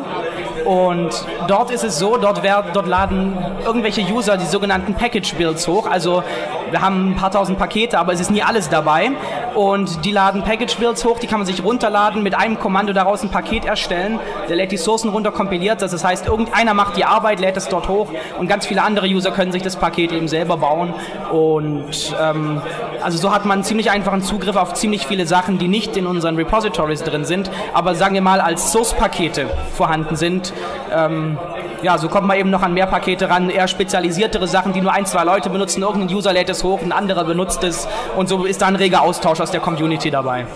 Und 0.64 1.10
dort 1.48 1.70
ist 1.70 1.84
es 1.84 1.98
so, 1.98 2.16
dort, 2.16 2.42
werden, 2.42 2.70
dort 2.72 2.86
laden 2.86 3.36
irgendwelche 3.64 4.02
User 4.02 4.36
die 4.36 4.46
sogenannten 4.46 4.94
Package 4.94 5.34
Builds 5.34 5.66
hoch. 5.68 5.88
Also 5.88 6.22
wir 6.70 6.80
haben 6.80 7.10
ein 7.10 7.16
paar 7.16 7.30
tausend 7.30 7.58
Pakete, 7.58 7.98
aber 7.98 8.12
es 8.12 8.20
ist 8.20 8.30
nie 8.30 8.42
alles 8.42 8.68
dabei. 8.68 9.12
Und 9.54 10.04
die 10.04 10.12
laden 10.12 10.42
Package-Builds 10.42 11.04
hoch, 11.04 11.18
die 11.18 11.26
kann 11.26 11.38
man 11.38 11.46
sich 11.46 11.62
runterladen, 11.64 12.22
mit 12.22 12.34
einem 12.34 12.58
Kommando 12.58 12.92
daraus 12.92 13.22
ein 13.22 13.30
Paket 13.30 13.64
erstellen, 13.64 14.18
der 14.48 14.56
lädt 14.56 14.72
die 14.72 14.76
Sourcen 14.76 15.10
runter, 15.10 15.32
kompiliert 15.32 15.82
das, 15.82 15.90
das 15.90 16.04
heißt, 16.04 16.26
irgendeiner 16.26 16.74
macht 16.74 16.96
die 16.96 17.04
Arbeit, 17.04 17.40
lädt 17.40 17.56
es 17.56 17.68
dort 17.68 17.88
hoch. 17.88 18.08
Und 18.38 18.48
ganz 18.48 18.66
viele 18.66 18.82
andere 18.82 19.06
User 19.06 19.30
können 19.30 19.52
sich 19.52 19.62
das 19.62 19.76
Paket 19.76 20.12
eben 20.12 20.28
selber 20.28 20.56
bauen. 20.56 20.94
Und 21.30 22.14
ähm, 22.20 22.62
also 23.02 23.18
so 23.18 23.34
hat 23.34 23.44
man 23.44 23.64
ziemlich 23.64 23.90
einfachen 23.90 24.22
Zugriff 24.22 24.56
auf 24.56 24.74
ziemlich 24.74 25.06
viele 25.06 25.26
Sachen, 25.26 25.58
die 25.58 25.68
nicht 25.68 25.96
in 25.96 26.06
unseren 26.06 26.36
Repositories 26.36 27.02
drin 27.02 27.24
sind, 27.24 27.50
aber 27.74 27.94
sagen 27.94 28.14
wir 28.14 28.22
mal 28.22 28.40
als 28.40 28.72
Source-Pakete 28.72 29.48
vorhanden 29.76 30.16
sind. 30.16 30.52
Ähm, 30.94 31.38
ja, 31.82 31.98
so 31.98 32.08
kommt 32.08 32.26
man 32.26 32.38
eben 32.38 32.50
noch 32.50 32.62
an 32.62 32.74
mehr 32.74 32.86
Pakete 32.86 33.28
ran, 33.28 33.50
eher 33.50 33.66
spezialisiertere 33.66 34.46
Sachen, 34.46 34.72
die 34.72 34.80
nur 34.80 34.92
ein, 34.92 35.04
zwei 35.04 35.24
Leute 35.24 35.50
benutzen. 35.50 35.82
Irgendein 35.82 36.14
User 36.14 36.32
lädt 36.32 36.48
es 36.48 36.62
hoch, 36.62 36.80
ein 36.80 36.92
anderer 36.92 37.24
benutzt 37.24 37.64
es. 37.64 37.88
Und 38.16 38.28
so 38.28 38.44
ist 38.44 38.62
da 38.62 38.66
ein 38.66 38.76
reger 38.76 39.02
Austausch 39.02 39.40
aus 39.42 39.50
der 39.50 39.60
Community 39.60 40.10
dabei. 40.10 40.46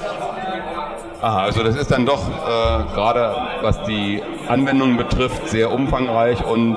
Aha, 1.21 1.43
also 1.43 1.63
das 1.63 1.75
ist 1.75 1.91
dann 1.91 2.07
doch 2.07 2.23
äh, 2.29 2.95
gerade 2.95 3.35
was 3.63 3.83
die 3.83 4.23
Anwendungen 4.49 4.97
betrifft 4.97 5.49
sehr 5.49 5.73
umfangreich 5.73 6.45
und 6.45 6.77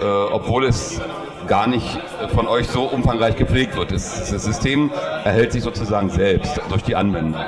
äh, 0.00 0.04
obwohl 0.04 0.64
es 0.64 1.00
gar 1.46 1.66
nicht 1.66 1.98
von 2.34 2.48
euch 2.48 2.68
so 2.68 2.84
umfangreich 2.84 3.36
gepflegt 3.36 3.76
wird. 3.76 3.92
Das, 3.92 4.30
das 4.30 4.42
System 4.44 4.90
erhält 5.24 5.52
sich 5.52 5.62
sozusagen 5.62 6.08
selbst 6.08 6.60
durch 6.70 6.82
die 6.82 6.96
Anwendung. 6.96 7.40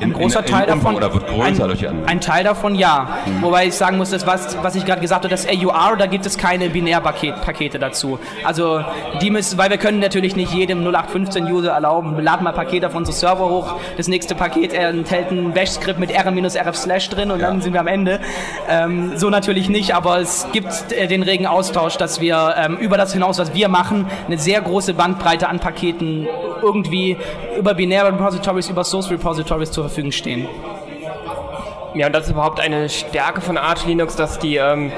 Ein 0.00 0.12
großer 0.12 0.40
in, 0.40 0.46
Teil 0.46 0.66
davon. 0.66 0.94
Oder 0.94 1.12
wird 1.12 1.26
größer 1.26 1.44
ein, 1.44 1.56
durch 1.56 1.78
die 1.78 1.88
Anwendung? 1.88 2.08
Ein 2.08 2.20
Teil 2.20 2.44
davon 2.44 2.74
ja. 2.74 3.18
Mhm. 3.26 3.42
Wobei 3.42 3.66
ich 3.66 3.74
sagen 3.74 3.96
muss, 3.96 4.10
das 4.10 4.26
was, 4.26 4.56
was 4.62 4.74
ich 4.74 4.84
gerade 4.84 5.00
gesagt 5.00 5.24
habe, 5.24 5.28
das 5.28 5.46
AUR, 5.46 5.96
da 5.96 6.06
gibt 6.06 6.26
es 6.26 6.36
keine 6.38 6.68
Binärpakete 6.70 7.78
dazu. 7.78 8.18
Also 8.44 8.84
die 9.20 9.30
müssen, 9.30 9.58
weil 9.58 9.70
wir 9.70 9.78
können 9.78 10.00
natürlich 10.00 10.36
nicht 10.36 10.52
jedem 10.52 10.86
0815-User 10.86 11.70
erlauben, 11.70 12.18
laden 12.20 12.44
mal 12.44 12.52
Pakete 12.52 12.86
auf 12.88 12.94
unsere 12.94 13.16
Server 13.16 13.48
hoch, 13.48 13.74
das 13.96 14.08
nächste 14.08 14.34
Paket 14.34 14.72
enthält 14.72 15.30
ein 15.30 15.52
Bash-Skript 15.52 15.98
mit 15.98 16.10
r-rf 16.10 16.76
slash 16.76 17.08
drin 17.10 17.30
und 17.30 17.40
ja. 17.40 17.48
dann 17.48 17.60
sind 17.60 17.72
wir 17.72 17.80
am 17.80 17.86
Ende. 17.86 18.20
Ähm, 18.68 19.12
so 19.16 19.30
natürlich 19.30 19.68
nicht, 19.68 19.94
aber 19.94 20.18
es 20.18 20.46
gibt 20.52 20.92
äh, 20.92 21.06
den 21.06 21.22
regen 21.22 21.46
Austausch, 21.46 21.96
dass 21.96 22.20
wir 22.20 22.54
ähm, 22.58 22.76
über 22.76 22.96
das 22.96 23.12
hinaus, 23.12 23.38
was 23.38 23.54
wir 23.54 23.68
machen, 23.68 24.06
eine 24.26 24.38
sehr 24.38 24.60
große 24.60 24.94
Bandbreite 24.94 25.48
an 25.48 25.60
Paketen 25.60 26.28
irgendwie 26.62 27.16
über 27.58 27.74
binäre 27.74 28.08
Repositories, 28.08 28.68
über 28.68 28.84
Source 28.84 29.10
Repositories 29.10 29.70
zur 29.70 29.85
Verfügung 29.88 30.12
stehen. 30.12 30.48
Ja, 31.94 32.06
und 32.06 32.14
das 32.14 32.26
ist 32.26 32.32
überhaupt 32.32 32.60
eine 32.60 32.88
Stärke 32.90 33.40
von 33.40 33.56
Arch 33.56 33.86
Linux, 33.86 34.16
dass 34.16 34.38
die, 34.38 34.56
ähm, 34.56 34.92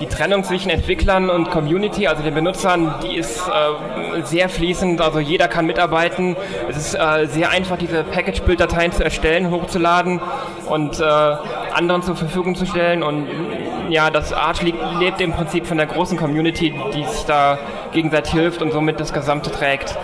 die 0.00 0.06
Trennung 0.06 0.44
zwischen 0.44 0.68
Entwicklern 0.68 1.30
und 1.30 1.50
Community, 1.50 2.06
also 2.06 2.22
den 2.22 2.34
Benutzern, 2.34 2.94
die 3.02 3.16
ist 3.16 3.40
äh, 3.48 4.22
sehr 4.24 4.50
fließend, 4.50 5.00
also 5.00 5.18
jeder 5.18 5.48
kann 5.48 5.64
mitarbeiten. 5.64 6.36
Es 6.68 6.76
ist 6.76 6.94
äh, 6.94 7.26
sehr 7.26 7.50
einfach, 7.50 7.78
diese 7.78 8.04
Package-Build-Dateien 8.04 8.92
zu 8.92 9.02
erstellen, 9.02 9.50
hochzuladen 9.50 10.20
und 10.68 11.00
äh, 11.00 11.04
anderen 11.04 12.02
zur 12.02 12.16
Verfügung 12.16 12.54
zu 12.54 12.66
stellen. 12.66 13.02
Und 13.02 13.28
ja, 13.88 14.10
das 14.10 14.34
Arch 14.34 14.60
lebt 14.62 15.22
im 15.22 15.32
Prinzip 15.32 15.66
von 15.66 15.78
der 15.78 15.86
großen 15.86 16.18
Community, 16.18 16.74
die 16.94 17.04
sich 17.04 17.24
da 17.24 17.58
gegenseitig 17.92 18.32
hilft 18.32 18.60
und 18.60 18.72
somit 18.72 19.00
das 19.00 19.14
Gesamte 19.14 19.50
trägt 19.50 19.96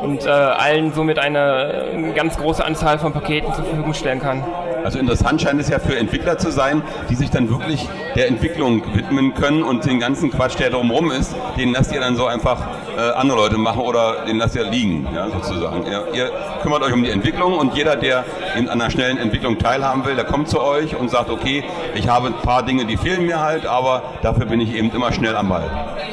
und 0.00 0.26
äh, 0.26 0.28
allen 0.28 0.92
somit 0.92 1.18
eine 1.18 2.12
ganz 2.14 2.36
große 2.36 2.64
Anzahl 2.64 2.98
von 2.98 3.12
Paketen 3.12 3.52
zur 3.54 3.64
Verfügung 3.64 3.94
stellen 3.94 4.20
kann. 4.20 4.42
Also 4.84 4.98
interessant 4.98 5.40
scheint 5.40 5.60
es 5.60 5.70
ja 5.70 5.78
für 5.78 5.96
Entwickler 5.96 6.36
zu 6.36 6.50
sein, 6.50 6.82
die 7.08 7.14
sich 7.14 7.30
dann 7.30 7.48
wirklich 7.48 7.88
der 8.16 8.28
Entwicklung 8.28 8.82
widmen 8.94 9.34
können 9.34 9.62
und 9.62 9.86
den 9.86 9.98
ganzen 9.98 10.30
Quatsch, 10.30 10.58
der 10.58 10.70
drumherum 10.70 11.10
ist, 11.10 11.34
den 11.56 11.72
lasst 11.72 11.92
ihr 11.92 12.00
dann 12.00 12.16
so 12.16 12.26
einfach 12.26 12.58
äh, 12.96 13.12
andere 13.12 13.38
Leute 13.38 13.56
machen 13.56 13.80
oder 13.80 14.26
den 14.26 14.36
lasst 14.36 14.56
ihr 14.56 14.64
liegen, 14.64 15.08
ja, 15.14 15.28
sozusagen. 15.30 15.86
Ihr, 15.86 16.04
ihr, 16.12 16.30
kümmert 16.62 16.82
euch 16.82 16.92
um 16.92 17.02
die 17.02 17.10
Entwicklung 17.10 17.58
und 17.58 17.74
jeder, 17.74 17.96
der 17.96 18.24
in 18.56 18.68
einer 18.68 18.90
schnellen 18.90 19.18
Entwicklung 19.18 19.58
teilhaben 19.58 20.04
will, 20.04 20.16
der 20.16 20.24
kommt 20.24 20.48
zu 20.48 20.60
euch 20.62 20.96
und 20.96 21.10
sagt, 21.10 21.30
okay, 21.30 21.64
ich 21.94 22.08
habe 22.08 22.28
ein 22.28 22.34
paar 22.34 22.62
Dinge, 22.62 22.84
die 22.84 22.96
fehlen 22.96 23.26
mir 23.26 23.40
halt, 23.40 23.66
aber 23.66 24.02
dafür 24.22 24.46
bin 24.46 24.60
ich 24.60 24.74
eben 24.74 24.90
immer 24.90 25.12
schnell 25.12 25.36
am 25.36 25.48
Ball. 25.48 25.70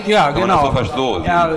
Ja, 0.07 0.31
genau. 0.31 0.71
So 0.73 0.83
so 0.95 1.21
ja, 1.25 1.49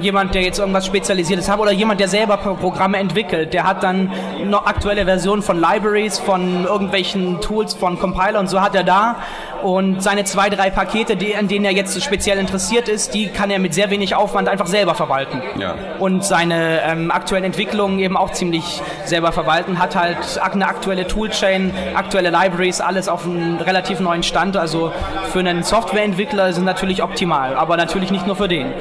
jemand, 0.00 0.34
der 0.34 0.42
jetzt 0.42 0.58
irgendwas 0.58 0.86
Spezialisiertes 0.86 1.48
hat 1.48 1.58
oder 1.58 1.72
jemand, 1.72 2.00
der 2.00 2.08
selber 2.08 2.36
Programme 2.36 2.98
entwickelt, 2.98 3.52
der 3.52 3.64
hat 3.64 3.82
dann 3.82 4.12
noch 4.44 4.66
aktuelle 4.66 5.04
Versionen 5.04 5.42
von 5.42 5.60
Libraries, 5.60 6.18
von 6.18 6.64
irgendwelchen 6.64 7.40
Tools, 7.40 7.74
von 7.74 7.98
Compiler 7.98 8.40
und 8.40 8.48
so 8.48 8.60
hat 8.60 8.74
er 8.74 8.84
da 8.84 9.16
und 9.62 10.02
seine 10.02 10.24
zwei, 10.24 10.50
drei 10.50 10.70
Pakete, 10.70 11.16
die, 11.16 11.34
an 11.34 11.48
denen 11.48 11.64
er 11.64 11.72
jetzt 11.72 12.02
speziell 12.02 12.38
interessiert 12.38 12.88
ist, 12.88 13.14
die 13.14 13.28
kann 13.28 13.50
er 13.50 13.58
mit 13.58 13.74
sehr 13.74 13.90
wenig 13.90 14.14
Aufwand 14.14 14.48
einfach 14.48 14.66
selber 14.66 14.94
verwalten. 14.94 15.42
Ja. 15.58 15.74
Und 15.98 16.24
seine 16.24 16.82
ähm, 16.82 17.10
aktuellen 17.10 17.44
Entwicklungen 17.44 17.98
eben 17.98 18.16
auch 18.16 18.32
ziemlich 18.32 18.80
selber 19.04 19.32
verwalten, 19.32 19.78
hat 19.78 19.96
halt 19.96 20.40
eine 20.40 20.66
aktuelle 20.66 21.06
Toolchain, 21.06 21.72
aktuelle 21.94 22.30
Libraries, 22.30 22.80
alles 22.80 23.08
auf 23.08 23.24
einem 23.24 23.56
relativ 23.58 24.00
neuen 24.00 24.22
Stand. 24.22 24.56
Also 24.56 24.92
für 25.32 25.40
einen 25.40 25.62
Softwareentwickler 25.62 26.52
sind 26.52 26.64
natürlich 26.64 27.02
optimal, 27.02 27.54
aber 27.54 27.76
natürlich 27.76 28.10
nicht 28.10 28.26
nur 28.26 28.36
für 28.36 28.48
den. 28.48 28.72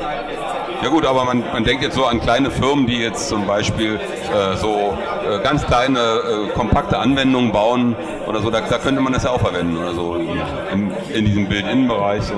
Ja 0.81 0.89
gut, 0.89 1.05
aber 1.05 1.25
man, 1.25 1.43
man 1.51 1.63
denkt 1.63 1.83
jetzt 1.83 1.95
so 1.95 2.05
an 2.05 2.21
kleine 2.21 2.51
Firmen, 2.51 2.85
die 2.85 2.97
jetzt 2.97 3.29
zum 3.29 3.47
Beispiel 3.47 3.95
äh, 3.95 4.55
so 4.57 4.97
äh, 5.27 5.39
ganz 5.43 5.65
kleine, 5.65 5.99
äh, 5.99 6.49
kompakte 6.53 6.99
Anwendungen 6.99 7.51
bauen 7.51 7.95
oder 8.27 8.41
so, 8.41 8.51
da, 8.51 8.61
da, 8.61 8.77
könnte 8.77 9.01
man 9.01 9.13
das 9.13 9.23
ja 9.23 9.31
auch 9.31 9.41
verwenden 9.41 9.77
oder 9.77 9.93
so 9.93 10.15
in, 10.15 10.91
in 11.13 11.25
diesem 11.25 11.47
Bild-In-Bereich. 11.47 12.23
So. 12.23 12.35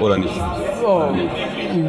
Oder 0.00 0.18
nicht? 0.18 0.34
Oh. 0.84 1.12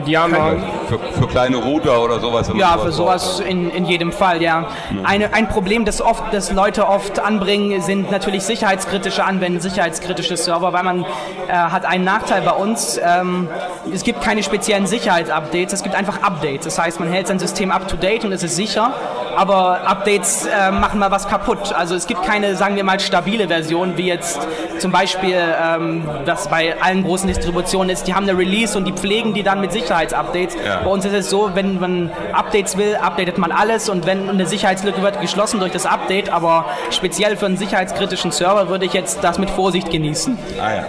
Ja, 0.06 0.28
man, 0.28 0.63
für, 0.88 1.00
für, 1.00 1.28
kleine 1.28 1.58
Router 1.58 2.02
oder 2.02 2.20
sowas. 2.20 2.52
Ja, 2.56 2.78
für 2.78 2.92
sowas 2.92 3.40
in, 3.40 3.70
in 3.70 3.86
jedem 3.86 4.12
Fall, 4.12 4.42
ja. 4.42 4.62
ja. 4.62 4.68
Eine, 5.04 5.34
ein 5.34 5.50
Problem, 5.50 5.86
das 5.86 6.02
oft, 6.02 6.24
das 6.32 6.52
Leute 6.52 6.88
oft 6.88 7.20
anbringen, 7.20 7.82
sind 7.82 8.12
natürlich 8.12 8.44
sicherheitskritische 8.44 9.24
Anwendungen, 9.24 9.62
sicherheitskritische 9.62 10.38
Server, 10.38 10.74
weil 10.74 10.84
man 10.84 11.06
äh, 11.48 11.54
hat 11.54 11.86
einen 11.86 12.04
Nachteil 12.04 12.42
bei 12.42 12.52
uns. 12.52 13.00
Ähm, 13.04 13.50
es 13.94 14.04
gibt 14.04 14.22
keine 14.22 14.44
speziellen 14.44 14.88
Sicherheitsupdates, 14.88 15.74
es 15.74 15.84
gibt 15.84 15.96
einfach 15.96 16.24
Updates. 16.24 16.66
Das 16.66 16.80
heißt, 16.80 17.00
man 17.00 17.10
hält 17.10 17.28
sein 17.28 17.40
System 17.40 17.72
up 17.72 17.88
to 17.88 17.98
date 17.98 18.24
und 18.24 18.32
es 18.32 18.44
ist 18.44 18.56
sicher, 18.56 18.94
aber 19.36 19.88
Updates 19.88 20.46
äh, 20.46 20.72
machen 20.72 21.00
mal 21.00 21.12
was 21.12 21.28
kaputt. 21.28 21.74
Also 21.74 21.96
es 21.96 22.08
gibt 22.08 22.24
keine, 22.24 22.56
sagen 22.56 22.75
wir 22.75 22.84
mal, 22.84 23.00
stabile 23.00 23.48
Version, 23.48 23.98
wie 23.98 24.08
jetzt 24.08 24.40
zum 24.80 24.92
Beispiel, 24.92 25.38
ähm, 25.38 26.04
das 26.25 26.48
bei 26.48 26.82
allen 26.82 27.04
großen 27.04 27.28
Distributionen 27.28 27.90
ist, 27.90 28.08
die 28.08 28.13
haben 28.13 28.28
eine 28.28 28.38
Release 28.38 28.78
und 28.78 28.86
die 28.86 28.94
pflegen 28.94 29.34
die 29.34 29.44
dann 29.44 29.62
mit 29.62 29.72
Sicherheitsupdates. 29.74 30.56
Ja. 30.56 30.82
Bei 30.84 30.89
uns 30.89 31.03
ist 31.03 31.13
es 31.13 31.30
so, 31.30 31.51
wenn 31.53 31.80
man 31.80 32.12
Updates 32.32 32.77
will, 32.77 32.96
updatet 32.96 33.38
man 33.38 33.51
alles 33.51 33.89
und 33.89 34.06
wenn 34.06 34.30
eine 34.30 34.46
Sicherheitslücke 34.46 35.01
wird 35.01 35.20
geschlossen 35.20 35.60
durch 35.60 35.74
das 35.74 35.86
Update, 35.86 36.30
aber 36.32 36.65
speziell 36.92 37.36
für 37.36 37.48
einen 37.48 37.58
sicherheitskritischen 37.58 38.32
Server 38.32 38.70
würde 38.70 38.86
ich 38.86 38.94
jetzt 38.94 39.24
das 39.24 39.38
mit 39.38 39.50
Vorsicht 39.50 39.89
genießen. 39.92 40.38
Ah 40.62 40.75
ja. 40.75 40.86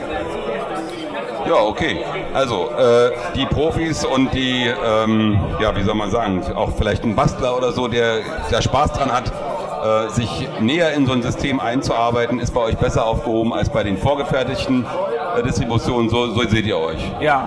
Ja, 1.47 1.57
okay. 1.57 1.99
Also 2.33 2.71
äh, 2.71 3.11
die 3.35 3.45
Profis 3.45 4.05
und 4.05 4.33
die, 4.33 4.67
ähm, 4.67 5.39
ja, 5.61 5.77
wie 5.77 5.83
soll 5.83 5.95
man 5.95 6.11
sagen, 6.11 6.43
auch 6.55 6.71
vielleicht 6.77 7.05
ein 7.05 7.15
Bastler 7.15 7.57
oder 7.57 7.73
so, 7.73 7.87
der, 7.87 8.21
der 8.51 8.63
Spaß 8.63 8.93
dran 8.93 9.13
hat, 9.13 9.31
äh, 9.85 10.09
sich 10.09 10.49
näher 10.61 10.95
in 10.95 11.07
so 11.07 11.13
ein 11.13 11.23
System 11.23 11.61
einzuarbeiten, 11.61 12.41
ist 12.41 12.55
bei 12.55 12.63
euch 12.63 12.77
besser 12.79 13.05
aufgehoben 13.05 13.53
als 13.53 13.69
bei 13.69 13.83
den 13.83 13.99
vorgefertigten 13.99 14.87
äh, 15.37 15.43
Distributionen. 15.43 16.09
So, 16.09 16.29
so 16.29 16.43
seht 16.49 16.65
ihr 16.65 16.79
euch. 16.79 17.03
Ja. 17.21 17.47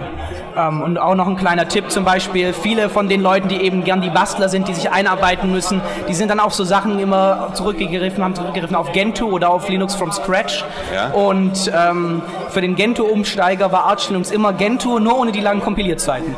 Ähm, 0.58 0.82
und 0.82 0.98
auch 0.98 1.16
noch 1.16 1.28
ein 1.28 1.38
kleiner 1.38 1.68
Tipp 1.68 1.92
zum 1.92 2.04
Beispiel, 2.04 2.54
viele 2.54 2.90
von 2.90 3.08
den 3.08 3.22
Leuten, 3.22 3.48
die 3.48 3.62
eben 3.62 3.84
gern 3.84 4.02
die 4.02 4.10
Bastler 4.10 4.50
sind, 4.50 4.68
die 4.68 4.74
sich 4.74 4.92
einarbeiten 4.92 5.52
müssen, 5.52 5.82
die 6.08 6.14
sind 6.14 6.30
dann 6.30 6.40
auf 6.40 6.54
so 6.54 6.64
Sachen 6.64 7.00
immer 7.00 7.50
zurückgegriffen, 7.54 8.24
haben 8.24 8.36
zurückgegriffen 8.36 8.76
auf 8.76 8.92
Gentoo 8.92 9.30
oder 9.30 9.50
auf 9.50 9.70
Linux 9.70 9.96
from 9.96 10.12
Scratch. 10.12 10.66
Ja. 10.94 11.12
Und 11.12 11.72
ähm, 11.76 12.22
für 12.50 12.62
den 12.62 12.76
Gentoo-Umsteiger 12.76 13.72
war 13.72 13.86
Arch 13.86 14.10
Linux 14.10 14.32
immer 14.32 14.54
Gentoo, 14.54 15.00
nur 15.00 15.18
ohne 15.18 15.32
die 15.32 15.42
langen 15.42 15.62
Kompilierzeiten. 15.62 16.36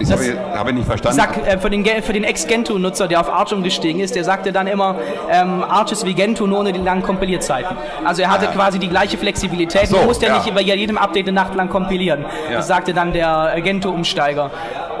Ich 0.00 0.10
habe, 0.10 0.38
habe 0.54 0.72
nicht 0.72 0.86
verstanden. 0.86 1.18
Sag, 1.18 1.46
äh, 1.46 1.58
für 1.58 1.68
den, 1.68 1.84
für 1.84 2.14
den 2.14 2.24
Ex-Gentoo-Nutzer, 2.24 3.06
der 3.06 3.20
auf 3.20 3.30
Arch 3.30 3.52
umgestiegen 3.52 4.00
ist, 4.00 4.16
der 4.16 4.24
sagte 4.24 4.50
dann 4.50 4.66
immer, 4.66 4.96
ähm, 5.30 5.62
Arch 5.62 5.92
ist 5.92 6.06
wie 6.06 6.14
Gentoo, 6.14 6.46
nur 6.46 6.60
ohne 6.60 6.72
die 6.72 6.80
langen 6.80 7.02
Kompilierzeiten. 7.02 7.76
Also 8.04 8.22
er 8.22 8.30
hatte 8.30 8.46
ja. 8.46 8.52
quasi 8.52 8.78
die 8.78 8.88
gleiche 8.88 9.18
Flexibilität, 9.18 9.88
so, 9.88 9.98
musste 9.98 10.26
ja. 10.26 10.38
nicht 10.38 10.48
über 10.48 10.62
jedem 10.62 10.96
Update 10.96 11.28
eine 11.28 11.32
Nacht 11.32 11.54
lang 11.54 11.68
kompilieren. 11.68 12.24
Ja. 12.50 12.56
Das 12.56 12.66
sagte 12.66 12.94
dann 12.94 13.12
der 13.12 13.60
Gentoo-Umsteiger. 13.62 14.50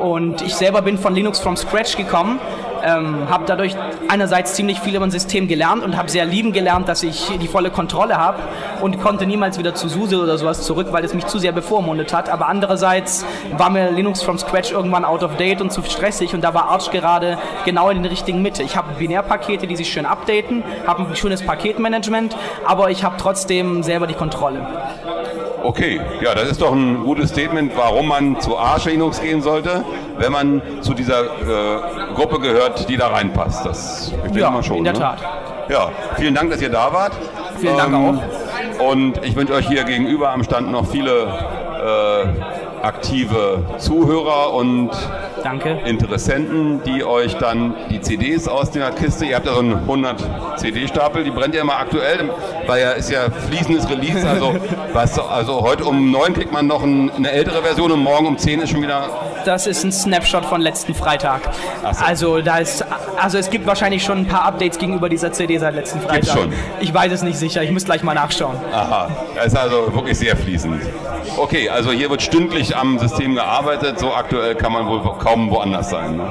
Und 0.00 0.42
ich 0.42 0.54
selber 0.54 0.82
bin 0.82 0.98
von 0.98 1.14
Linux 1.14 1.40
from 1.40 1.56
Scratch 1.56 1.96
gekommen 1.96 2.38
ähm, 2.84 3.28
habe 3.28 3.44
dadurch 3.46 3.76
einerseits 4.08 4.54
ziemlich 4.54 4.80
viel 4.80 4.94
über 4.94 5.04
ein 5.04 5.10
System 5.10 5.48
gelernt 5.48 5.82
und 5.82 5.96
habe 5.96 6.08
sehr 6.08 6.24
lieben 6.24 6.52
gelernt, 6.52 6.88
dass 6.88 7.02
ich 7.02 7.30
die 7.40 7.48
volle 7.48 7.70
Kontrolle 7.70 8.18
habe 8.18 8.38
und 8.80 9.00
konnte 9.00 9.26
niemals 9.26 9.58
wieder 9.58 9.74
zu 9.74 9.88
SUSE 9.88 10.20
oder 10.20 10.38
sowas 10.38 10.62
zurück, 10.62 10.88
weil 10.90 11.04
es 11.04 11.14
mich 11.14 11.26
zu 11.26 11.38
sehr 11.38 11.52
bevormundet 11.52 12.12
hat. 12.12 12.28
Aber 12.28 12.48
andererseits 12.48 13.24
war 13.56 13.70
mir 13.70 13.90
Linux 13.90 14.22
from 14.22 14.38
Scratch 14.38 14.72
irgendwann 14.72 15.04
out 15.04 15.22
of 15.22 15.36
date 15.36 15.60
und 15.60 15.72
zu 15.72 15.82
stressig 15.82 16.34
und 16.34 16.42
da 16.42 16.54
war 16.54 16.68
Arch 16.70 16.90
gerade 16.90 17.38
genau 17.64 17.90
in 17.90 18.02
der 18.02 18.10
richtigen 18.10 18.42
Mitte. 18.42 18.62
Ich 18.62 18.76
habe 18.76 18.88
Binärpakete, 18.98 19.66
die 19.66 19.76
sich 19.76 19.92
schön 19.92 20.06
updaten, 20.06 20.62
habe 20.86 21.02
ein 21.02 21.16
schönes 21.16 21.44
Paketmanagement, 21.44 22.36
aber 22.64 22.90
ich 22.90 23.04
habe 23.04 23.16
trotzdem 23.18 23.82
selber 23.82 24.06
die 24.06 24.14
Kontrolle. 24.14 24.66
Okay, 25.62 26.00
ja, 26.22 26.34
das 26.34 26.48
ist 26.48 26.62
doch 26.62 26.72
ein 26.72 27.02
gutes 27.04 27.30
Statement, 27.30 27.72
warum 27.76 28.08
man 28.08 28.40
zu 28.40 28.56
Arch 28.56 28.86
Linux 28.86 29.20
gehen 29.20 29.42
sollte, 29.42 29.84
wenn 30.18 30.32
man 30.32 30.62
zu 30.80 30.94
dieser 30.94 31.22
äh, 31.22 32.14
Gruppe 32.14 32.40
gehört, 32.40 32.88
die 32.88 32.96
da 32.96 33.08
reinpasst. 33.08 33.66
Das 33.66 34.12
ich 34.28 34.36
ja, 34.36 34.50
mal 34.50 34.62
schon. 34.62 34.78
In 34.78 34.84
der 34.84 34.92
ne? 34.94 34.98
Tat. 34.98 35.18
Ja, 35.68 35.90
vielen 36.16 36.34
Dank, 36.34 36.50
dass 36.50 36.62
ihr 36.62 36.70
da 36.70 36.92
wart. 36.92 37.12
Vielen 37.58 37.76
Dank 37.76 37.94
ähm, 37.94 38.20
auch. 38.78 38.90
Und 38.90 39.24
ich 39.24 39.36
wünsche 39.36 39.52
euch 39.52 39.68
hier 39.68 39.84
gegenüber 39.84 40.30
am 40.30 40.42
Stand 40.42 40.70
noch 40.70 40.86
viele 40.86 41.10
äh, 41.22 42.69
aktive 42.82 43.64
Zuhörer 43.78 44.52
und 44.54 44.90
Danke. 45.42 45.78
Interessenten, 45.86 46.82
die 46.84 47.04
euch 47.04 47.34
dann 47.36 47.74
die 47.90 48.00
CDs 48.00 48.46
aus 48.46 48.70
der 48.70 48.90
Kiste, 48.90 49.24
ihr 49.24 49.36
habt 49.36 49.46
ja 49.46 49.54
so 49.54 49.60
einen 49.60 49.74
100 49.74 50.58
CD-Stapel, 50.58 51.24
die 51.24 51.30
brennt 51.30 51.54
ja 51.54 51.62
immer 51.62 51.78
aktuell, 51.78 52.30
weil 52.66 52.80
ja 52.82 52.90
ist 52.90 53.10
ja 53.10 53.30
fließendes 53.30 53.88
Release, 53.88 54.28
also, 54.28 54.54
was, 54.92 55.18
also 55.18 55.62
heute 55.62 55.84
um 55.84 56.10
9 56.10 56.34
kriegt 56.34 56.52
man 56.52 56.66
noch 56.66 56.82
ein, 56.82 57.10
eine 57.10 57.30
ältere 57.30 57.62
Version 57.62 57.92
und 57.92 58.00
morgen 58.00 58.26
um 58.26 58.38
10 58.38 58.60
ist 58.60 58.70
schon 58.70 58.82
wieder... 58.82 59.08
Das 59.44 59.66
ist 59.66 59.84
ein 59.84 59.92
Snapshot 59.92 60.44
von 60.44 60.60
letzten 60.60 60.94
Freitag. 60.94 61.42
So. 61.82 62.04
Also 62.04 62.40
da 62.40 62.58
ist, 62.58 62.84
also 63.20 63.38
es 63.38 63.50
gibt 63.50 63.66
wahrscheinlich 63.66 64.02
schon 64.02 64.18
ein 64.18 64.26
paar 64.26 64.44
Updates 64.44 64.78
gegenüber 64.78 65.08
dieser 65.08 65.32
CD 65.32 65.58
seit 65.58 65.74
letzten 65.74 66.00
Freitag. 66.00 66.20
Gibt's 66.20 66.32
schon? 66.32 66.52
Ich 66.80 66.92
weiß 66.92 67.12
es 67.12 67.22
nicht 67.22 67.38
sicher, 67.38 67.62
ich 67.62 67.70
muss 67.70 67.84
gleich 67.84 68.02
mal 68.02 68.14
nachschauen. 68.14 68.56
Aha, 68.72 69.08
das 69.34 69.46
ist 69.46 69.56
also 69.56 69.94
wirklich 69.94 70.18
sehr 70.18 70.36
fließend. 70.36 70.82
Okay, 71.36 71.68
also 71.68 71.92
hier 71.92 72.10
wird 72.10 72.22
stündlich 72.22 72.76
am 72.76 72.98
System 72.98 73.34
gearbeitet, 73.34 73.98
so 73.98 74.12
aktuell 74.12 74.54
kann 74.54 74.72
man 74.72 74.86
wohl 74.86 75.00
kaum 75.18 75.50
woanders 75.50 75.90
sein. 75.90 76.16
Ne? 76.16 76.30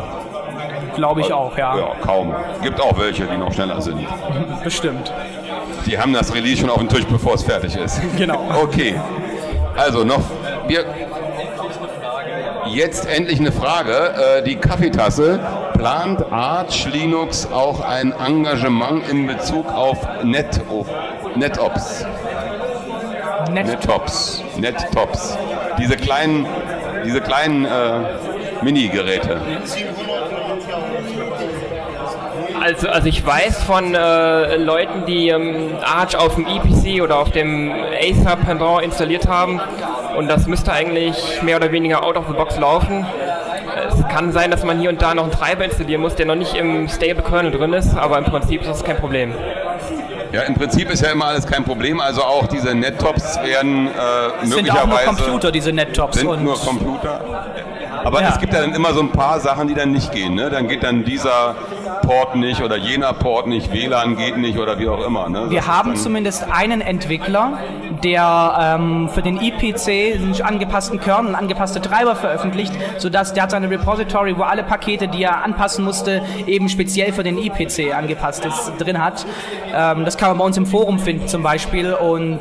Glaube 0.96 1.22
ich 1.22 1.32
auch, 1.32 1.58
ja. 1.58 1.78
Ja, 1.78 1.96
kaum. 2.02 2.34
Gibt 2.62 2.82
auch 2.82 3.00
welche, 3.00 3.26
die 3.26 3.38
noch 3.38 3.54
schneller 3.54 3.82
sind. 3.82 4.06
Bestimmt. 4.64 5.14
Die 5.86 5.98
haben 5.98 6.14
das 6.14 6.34
Release 6.34 6.62
schon 6.62 6.70
auf 6.70 6.80
dem 6.80 6.90
Tisch, 6.90 7.06
bevor 7.06 7.36
es 7.36 7.44
fertig 7.44 7.76
ist. 7.76 8.02
Genau. 8.18 8.50
Okay. 8.62 9.00
Also 9.78 10.04
noch, 10.04 10.22
wir, 10.68 10.84
jetzt 12.74 13.08
endlich 13.08 13.40
eine 13.40 13.52
Frage. 13.52 13.94
Äh, 13.94 14.44
die 14.44 14.56
Kaffeetasse. 14.56 15.40
Plant 15.74 16.32
Arch 16.32 16.88
Linux 16.92 17.48
auch 17.52 17.82
ein 17.82 18.12
Engagement 18.12 19.08
in 19.10 19.28
Bezug 19.28 19.72
auf 19.72 19.98
Net 20.24 20.62
NetOps? 21.36 22.06
Net 23.52 23.68
NetOps. 23.68 24.44
NetTops. 24.58 25.38
Diese 25.80 25.96
kleinen, 25.96 26.46
diese 27.06 27.22
kleinen 27.22 27.66
äh, 27.66 27.70
Mini-Geräte? 28.62 29.42
Also, 32.70 32.88
also 32.88 33.08
ich 33.08 33.26
weiß 33.26 33.64
von 33.64 33.96
äh, 33.96 34.58
Leuten, 34.58 35.06
die 35.08 35.30
ähm, 35.30 35.72
Arch 35.82 36.16
auf 36.16 36.36
dem 36.36 36.46
EPC 36.46 37.02
oder 37.02 37.18
auf 37.18 37.32
dem 37.32 37.72
Acer 37.72 38.36
Pendant 38.36 38.84
installiert 38.84 39.28
haben 39.28 39.60
und 40.16 40.28
das 40.28 40.46
müsste 40.46 40.72
eigentlich 40.72 41.42
mehr 41.42 41.58
oder 41.58 41.72
weniger 41.72 42.04
out 42.04 42.16
of 42.16 42.26
the 42.28 42.34
box 42.34 42.60
laufen. 42.60 43.08
Es 43.88 44.08
kann 44.10 44.32
sein, 44.32 44.52
dass 44.52 44.64
man 44.64 44.80
hier 44.80 44.90
und 44.90 45.02
da 45.02 45.16
noch 45.16 45.24
einen 45.24 45.32
Treiber 45.32 45.66
installieren 45.66 46.02
muss, 46.02 46.14
der 46.14 46.28
noch 46.28 46.36
nicht 46.36 46.54
im 46.54 46.88
Stable 46.88 47.24
Kernel 47.24 47.52
drin 47.52 47.74
ist, 47.74 47.98
aber 47.98 48.20
im 48.20 48.26
Prinzip 48.26 48.62
ist 48.62 48.70
das 48.70 48.84
kein 48.84 48.98
Problem. 48.98 49.34
Ja, 50.32 50.42
im 50.44 50.54
Prinzip 50.54 50.92
ist 50.92 51.02
ja 51.02 51.12
immer 51.12 51.26
alles 51.26 51.48
kein 51.48 51.64
Problem. 51.64 52.00
Also 52.00 52.22
auch 52.22 52.46
diese 52.46 52.76
Nettops 52.76 53.40
werden 53.42 53.88
äh, 53.88 54.46
möglicherweise... 54.46 54.56
Sind 54.56 54.72
auch 54.72 54.86
nur 54.86 55.00
Computer, 55.00 55.52
diese 55.52 55.72
Nettops. 55.72 56.20
Sind 56.20 56.44
nur 56.44 56.60
Computer. 56.60 57.22
Aber 58.04 58.22
ja. 58.22 58.30
es 58.30 58.40
gibt 58.40 58.54
ja 58.54 58.62
dann 58.62 58.74
immer 58.74 58.94
so 58.94 59.02
ein 59.02 59.12
paar 59.12 59.40
Sachen, 59.40 59.68
die 59.68 59.74
dann 59.74 59.92
nicht 59.92 60.12
gehen. 60.12 60.36
Ne? 60.36 60.50
Dann 60.50 60.68
geht 60.68 60.84
dann 60.84 61.04
dieser 61.04 61.56
Port 62.02 62.36
nicht 62.36 62.62
oder 62.62 62.78
jener 62.78 63.14
Port 63.14 63.48
nicht, 63.48 63.72
WLAN 63.72 64.16
geht 64.16 64.38
nicht 64.38 64.58
oder 64.58 64.80
wie 64.80 64.88
auch 64.88 65.06
immer. 65.06 65.30
Ne? 65.30 65.50
Wir 65.50 65.68
haben 65.68 65.96
zumindest 65.96 66.46
einen 66.52 66.82
Entwickler, 66.82 67.60
der 68.04 68.78
ähm, 68.80 69.10
für 69.10 69.22
den 69.22 69.38
IPC 69.38 70.16
einen 70.16 70.42
angepassten 70.42 71.00
Kernel, 71.00 71.36
angepasste 71.36 71.82
Treiber 71.82 72.16
veröffentlicht, 72.16 72.74
sodass 72.98 73.34
der 73.34 73.44
hat 73.44 73.52
seine 73.52 73.70
Repository, 73.70 74.38
wo 74.38 74.44
alle 74.44 74.64
Pakete, 74.64 75.08
die 75.08 75.24
er 75.24 75.44
anpassen 75.44 75.84
musste, 75.86 76.22
eben 76.48 76.70
speziell 76.70 77.14
für 77.14 77.24
den 77.24 77.38
IPC 77.38 77.96
angepasst 77.96 78.46
ist, 78.46 78.74
drin 78.80 79.04
hat. 79.04 79.26
Ähm, 79.74 80.06
das 80.06 80.18
kann 80.18 80.30
man 80.30 80.38
bei 80.40 80.46
uns 80.46 80.58
im 80.58 80.66
Forum 80.66 81.00
finden 81.00 81.28
zum 81.28 81.44
Beispiel 81.44 81.94
und 81.94 82.40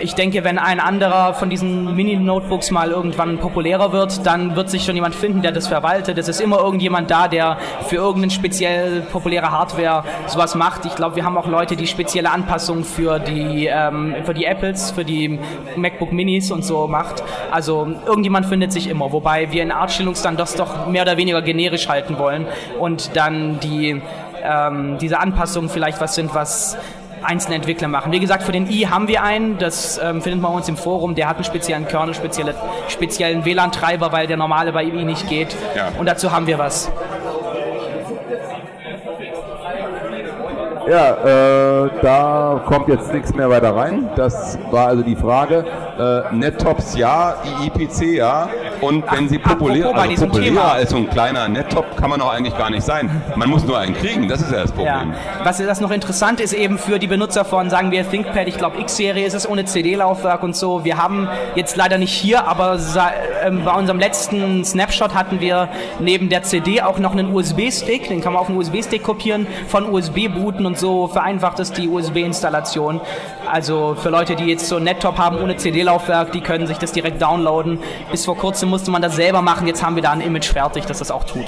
ich 0.00 0.14
denke, 0.14 0.44
wenn 0.44 0.58
ein 0.58 0.80
anderer 0.80 1.34
von 1.34 1.50
diesen 1.50 1.94
Mini-Notebooks 1.94 2.70
mal 2.70 2.90
irgendwann 2.90 3.38
populärer 3.38 3.92
wird, 3.92 4.26
dann 4.26 4.56
wird 4.56 4.70
sich 4.70 4.84
schon 4.84 4.94
jemand 4.94 5.14
finden, 5.14 5.42
der 5.42 5.52
das 5.52 5.68
verwaltet. 5.68 6.18
Es 6.18 6.28
ist 6.28 6.40
immer 6.40 6.58
irgendjemand 6.58 7.10
da, 7.10 7.28
der 7.28 7.58
für 7.88 7.96
irgendeine 7.96 8.30
speziell 8.30 9.02
populäre 9.02 9.50
Hardware 9.50 10.04
sowas 10.26 10.54
macht. 10.54 10.86
Ich 10.86 10.94
glaube, 10.94 11.16
wir 11.16 11.24
haben 11.24 11.36
auch 11.36 11.46
Leute, 11.46 11.76
die 11.76 11.86
spezielle 11.86 12.30
Anpassungen 12.30 12.84
für 12.84 13.18
die, 13.18 13.66
ähm, 13.66 14.16
für 14.24 14.34
die 14.34 14.44
Apples, 14.44 14.90
für 14.90 15.04
die 15.04 15.38
MacBook 15.76 16.12
Minis 16.12 16.50
und 16.50 16.64
so 16.64 16.86
macht. 16.86 17.22
Also 17.50 17.88
irgendjemand 18.06 18.46
findet 18.46 18.72
sich 18.72 18.88
immer, 18.88 19.12
wobei 19.12 19.52
wir 19.52 19.62
in 19.62 19.72
Linux 19.98 20.22
dann 20.22 20.36
das 20.36 20.54
doch 20.54 20.86
mehr 20.86 21.02
oder 21.02 21.16
weniger 21.16 21.42
generisch 21.42 21.88
halten 21.88 22.18
wollen 22.18 22.46
und 22.78 23.16
dann 23.16 23.60
die 23.60 24.00
ähm, 24.42 24.98
diese 24.98 25.18
Anpassungen 25.18 25.68
vielleicht 25.68 26.00
was 26.00 26.14
sind, 26.14 26.34
was 26.34 26.76
einzelne 27.22 27.56
Entwickler 27.56 27.88
machen. 27.88 28.12
Wie 28.12 28.20
gesagt, 28.20 28.42
für 28.42 28.52
den 28.52 28.70
i 28.70 28.86
haben 28.86 29.08
wir 29.08 29.22
einen, 29.22 29.58
das 29.58 29.98
ähm, 29.98 30.22
findet 30.22 30.40
man 30.40 30.52
bei 30.52 30.56
uns 30.58 30.68
im 30.68 30.76
Forum, 30.76 31.14
der 31.14 31.28
hat 31.28 31.36
einen 31.36 31.44
speziellen 31.44 31.86
Kernel, 31.86 32.14
spezielle, 32.14 32.54
speziellen 32.88 33.44
WLAN-Treiber, 33.44 34.12
weil 34.12 34.26
der 34.26 34.36
normale 34.36 34.72
bei 34.72 34.84
i 34.84 35.04
nicht 35.04 35.28
geht. 35.28 35.54
Ja. 35.76 35.88
Und 35.98 36.06
dazu 36.06 36.32
haben 36.32 36.46
wir 36.46 36.58
was. 36.58 36.90
Ja, 40.90 41.84
äh, 41.84 41.90
da 42.02 42.62
kommt 42.66 42.88
jetzt 42.88 43.12
nichts 43.12 43.32
mehr 43.32 43.48
weiter 43.48 43.76
rein. 43.76 44.08
Das 44.16 44.58
war 44.72 44.88
also 44.88 45.04
die 45.04 45.14
Frage. 45.14 45.64
Äh, 45.96 46.34
NetTops 46.34 46.96
ja, 46.96 47.36
IPC 47.64 48.16
ja. 48.16 48.48
Und 48.80 49.04
wenn 49.10 49.28
sie 49.28 49.38
populär, 49.38 49.94
also 49.94 50.26
populärer 50.26 50.72
als 50.72 50.90
so 50.90 50.96
ein 50.96 51.08
kleiner 51.10 51.48
Nettop 51.48 51.96
kann 51.96 52.10
man 52.10 52.20
auch 52.20 52.32
eigentlich 52.32 52.56
gar 52.56 52.70
nicht 52.70 52.82
sein. 52.82 53.22
Man 53.36 53.50
muss 53.50 53.64
nur 53.64 53.78
einen 53.78 53.94
kriegen, 53.94 54.28
das 54.28 54.40
ist 54.40 54.52
ja 54.52 54.62
das 54.62 54.72
Problem. 54.72 55.12
Ja. 55.12 55.44
Was 55.44 55.58
das 55.58 55.80
noch 55.80 55.90
interessant 55.90 56.40
ist 56.40 56.52
eben 56.52 56.78
für 56.78 56.98
die 56.98 57.06
Benutzer 57.06 57.44
von, 57.44 57.70
sagen 57.70 57.90
wir 57.90 58.08
ThinkPad, 58.08 58.48
ich 58.48 58.56
glaube 58.56 58.80
X-Serie 58.80 59.26
ist 59.26 59.34
es 59.34 59.48
ohne 59.48 59.64
CD-Laufwerk 59.64 60.42
und 60.42 60.56
so. 60.56 60.84
Wir 60.84 60.96
haben 60.96 61.28
jetzt 61.54 61.76
leider 61.76 61.98
nicht 61.98 62.12
hier, 62.12 62.46
aber 62.46 62.74
äh, 62.74 63.50
bei 63.50 63.72
unserem 63.72 63.98
letzten 63.98 64.64
Snapshot 64.64 65.14
hatten 65.14 65.40
wir 65.40 65.68
neben 65.98 66.28
der 66.28 66.42
CD 66.42 66.82
auch 66.82 66.98
noch 66.98 67.12
einen 67.12 67.34
USB-Stick, 67.34 68.08
den 68.08 68.20
kann 68.20 68.32
man 68.32 68.42
auf 68.42 68.48
einen 68.48 68.58
USB-Stick 68.58 69.02
kopieren, 69.02 69.46
von 69.68 69.90
USB 69.90 70.28
booten 70.28 70.66
und 70.66 70.78
so 70.78 71.08
vereinfacht 71.08 71.60
es 71.60 71.72
die 71.72 71.88
USB-Installation. 71.88 73.00
Also 73.50 73.96
für 73.96 74.10
Leute, 74.10 74.36
die 74.36 74.44
jetzt 74.44 74.68
so 74.68 74.76
ein 74.76 74.84
Nettop 74.84 75.18
haben 75.18 75.38
ohne 75.38 75.56
CD-Laufwerk, 75.56 76.30
die 76.32 76.40
können 76.40 76.66
sich 76.66 76.78
das 76.78 76.92
direkt 76.92 77.20
downloaden. 77.20 77.80
Bis 78.10 78.24
vor 78.24 78.36
kurzem 78.36 78.68
musste 78.68 78.90
man 78.90 79.02
das 79.02 79.16
selber 79.16 79.42
machen, 79.42 79.66
jetzt 79.66 79.84
haben 79.84 79.96
wir 79.96 80.02
da 80.02 80.12
ein 80.12 80.20
Image 80.20 80.52
fertig, 80.52 80.86
das 80.86 80.98
das 80.98 81.10
auch 81.10 81.24
tut. 81.24 81.46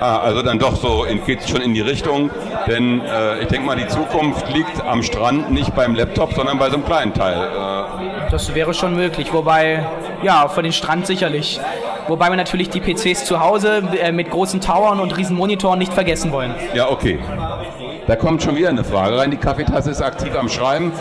Ah, 0.00 0.18
also 0.18 0.42
dann 0.42 0.58
doch 0.58 0.76
so 0.76 1.06
geht 1.26 1.40
es 1.40 1.48
schon 1.48 1.62
in 1.62 1.74
die 1.74 1.80
Richtung, 1.80 2.30
denn 2.66 3.00
äh, 3.00 3.40
ich 3.40 3.48
denke 3.48 3.66
mal, 3.66 3.76
die 3.76 3.86
Zukunft 3.88 4.48
liegt 4.52 4.84
am 4.84 5.02
Strand 5.02 5.50
nicht 5.50 5.74
beim 5.74 5.94
Laptop, 5.94 6.34
sondern 6.34 6.58
bei 6.58 6.68
so 6.68 6.76
einem 6.76 6.84
kleinen 6.84 7.14
Teil. 7.14 7.36
Äh. 7.36 8.30
Das 8.30 8.54
wäre 8.54 8.74
schon 8.74 8.94
möglich, 8.94 9.32
wobei, 9.32 9.86
ja, 10.22 10.48
für 10.48 10.62
den 10.62 10.72
Strand 10.72 11.06
sicherlich. 11.06 11.60
Wobei 12.08 12.30
wir 12.30 12.36
natürlich 12.36 12.70
die 12.70 12.80
PCs 12.80 13.24
zu 13.24 13.40
Hause 13.40 13.82
äh, 14.00 14.12
mit 14.12 14.30
großen 14.30 14.60
Towern 14.60 15.00
und 15.00 15.16
riesen 15.16 15.36
Monitoren 15.36 15.78
nicht 15.78 15.92
vergessen 15.92 16.32
wollen. 16.32 16.54
Ja, 16.74 16.90
okay. 16.90 17.18
Da 18.06 18.16
kommt 18.16 18.42
schon 18.42 18.56
wieder 18.56 18.70
eine 18.70 18.84
Frage 18.84 19.18
rein. 19.18 19.30
Die 19.30 19.36
Kaffeetasse 19.36 19.90
ist 19.90 20.00
aktiv 20.00 20.34
am 20.34 20.48
Schreiben. 20.48 20.92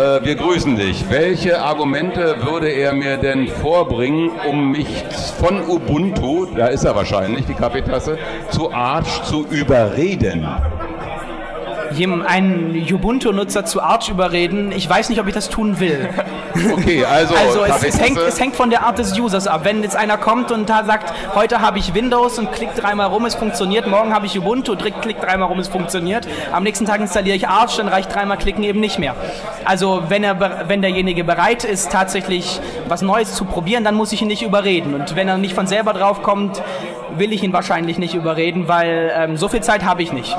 Äh, 0.00 0.24
wir 0.24 0.34
grüßen 0.34 0.76
dich. 0.76 1.04
Welche 1.10 1.60
Argumente 1.60 2.36
würde 2.42 2.70
er 2.70 2.94
mir 2.94 3.18
denn 3.18 3.48
vorbringen, 3.48 4.30
um 4.48 4.70
mich 4.70 5.04
von 5.38 5.60
Ubuntu, 5.68 6.46
da 6.56 6.68
ist 6.68 6.84
er 6.84 6.94
wahrscheinlich, 6.96 7.44
die 7.44 7.52
Kaffeetasse, 7.52 8.16
zu 8.50 8.72
Arch 8.72 9.22
zu 9.24 9.44
überreden? 9.50 10.48
Einen 11.90 12.86
Ubuntu-Nutzer 12.90 13.64
zu 13.64 13.82
Arch 13.82 14.08
überreden. 14.08 14.72
Ich 14.72 14.88
weiß 14.88 15.08
nicht, 15.08 15.20
ob 15.20 15.26
ich 15.26 15.34
das 15.34 15.48
tun 15.48 15.80
will. 15.80 16.08
Okay, 16.72 17.04
also, 17.04 17.34
also 17.34 17.64
es, 17.64 17.94
es, 17.94 18.00
hängt, 18.00 18.18
es 18.18 18.40
hängt 18.40 18.56
von 18.56 18.70
der 18.70 18.82
Art 18.82 18.98
des 18.98 19.16
Users 19.16 19.46
ab. 19.46 19.60
Wenn 19.64 19.84
jetzt 19.84 19.94
einer 19.94 20.18
kommt 20.18 20.50
und 20.50 20.68
da 20.68 20.84
sagt, 20.84 21.12
heute 21.34 21.60
habe 21.60 21.78
ich 21.78 21.94
Windows 21.94 22.40
und 22.40 22.50
klickt 22.50 22.82
dreimal 22.82 23.06
rum, 23.06 23.24
es 23.24 23.36
funktioniert, 23.36 23.86
morgen 23.86 24.12
habe 24.12 24.26
ich 24.26 24.36
Ubuntu, 24.36 24.74
klickt 24.74 25.22
dreimal 25.22 25.48
rum, 25.48 25.60
es 25.60 25.68
funktioniert, 25.68 26.26
am 26.52 26.64
nächsten 26.64 26.86
Tag 26.86 27.00
installiere 27.00 27.36
ich 27.36 27.48
Arch, 27.48 27.76
dann 27.76 27.86
reicht 27.86 28.12
dreimal 28.12 28.36
klicken 28.36 28.64
eben 28.64 28.80
nicht 28.80 28.98
mehr. 28.98 29.14
Also 29.64 30.02
wenn, 30.08 30.24
er, 30.24 30.68
wenn 30.68 30.82
derjenige 30.82 31.22
bereit 31.22 31.62
ist, 31.62 31.92
tatsächlich 31.92 32.60
was 32.88 33.00
Neues 33.02 33.34
zu 33.34 33.44
probieren, 33.44 33.84
dann 33.84 33.94
muss 33.94 34.12
ich 34.12 34.20
ihn 34.20 34.28
nicht 34.28 34.42
überreden. 34.42 34.94
Und 34.94 35.14
wenn 35.14 35.28
er 35.28 35.38
nicht 35.38 35.54
von 35.54 35.68
selber 35.68 35.92
drauf 35.92 36.22
kommt, 36.22 36.62
will 37.16 37.32
ich 37.32 37.42
ihn 37.42 37.52
wahrscheinlich 37.52 37.98
nicht 37.98 38.14
überreden, 38.14 38.68
weil 38.68 39.12
ähm, 39.14 39.36
so 39.36 39.48
viel 39.48 39.62
Zeit 39.62 39.84
habe 39.84 40.02
ich 40.02 40.12
nicht. 40.12 40.36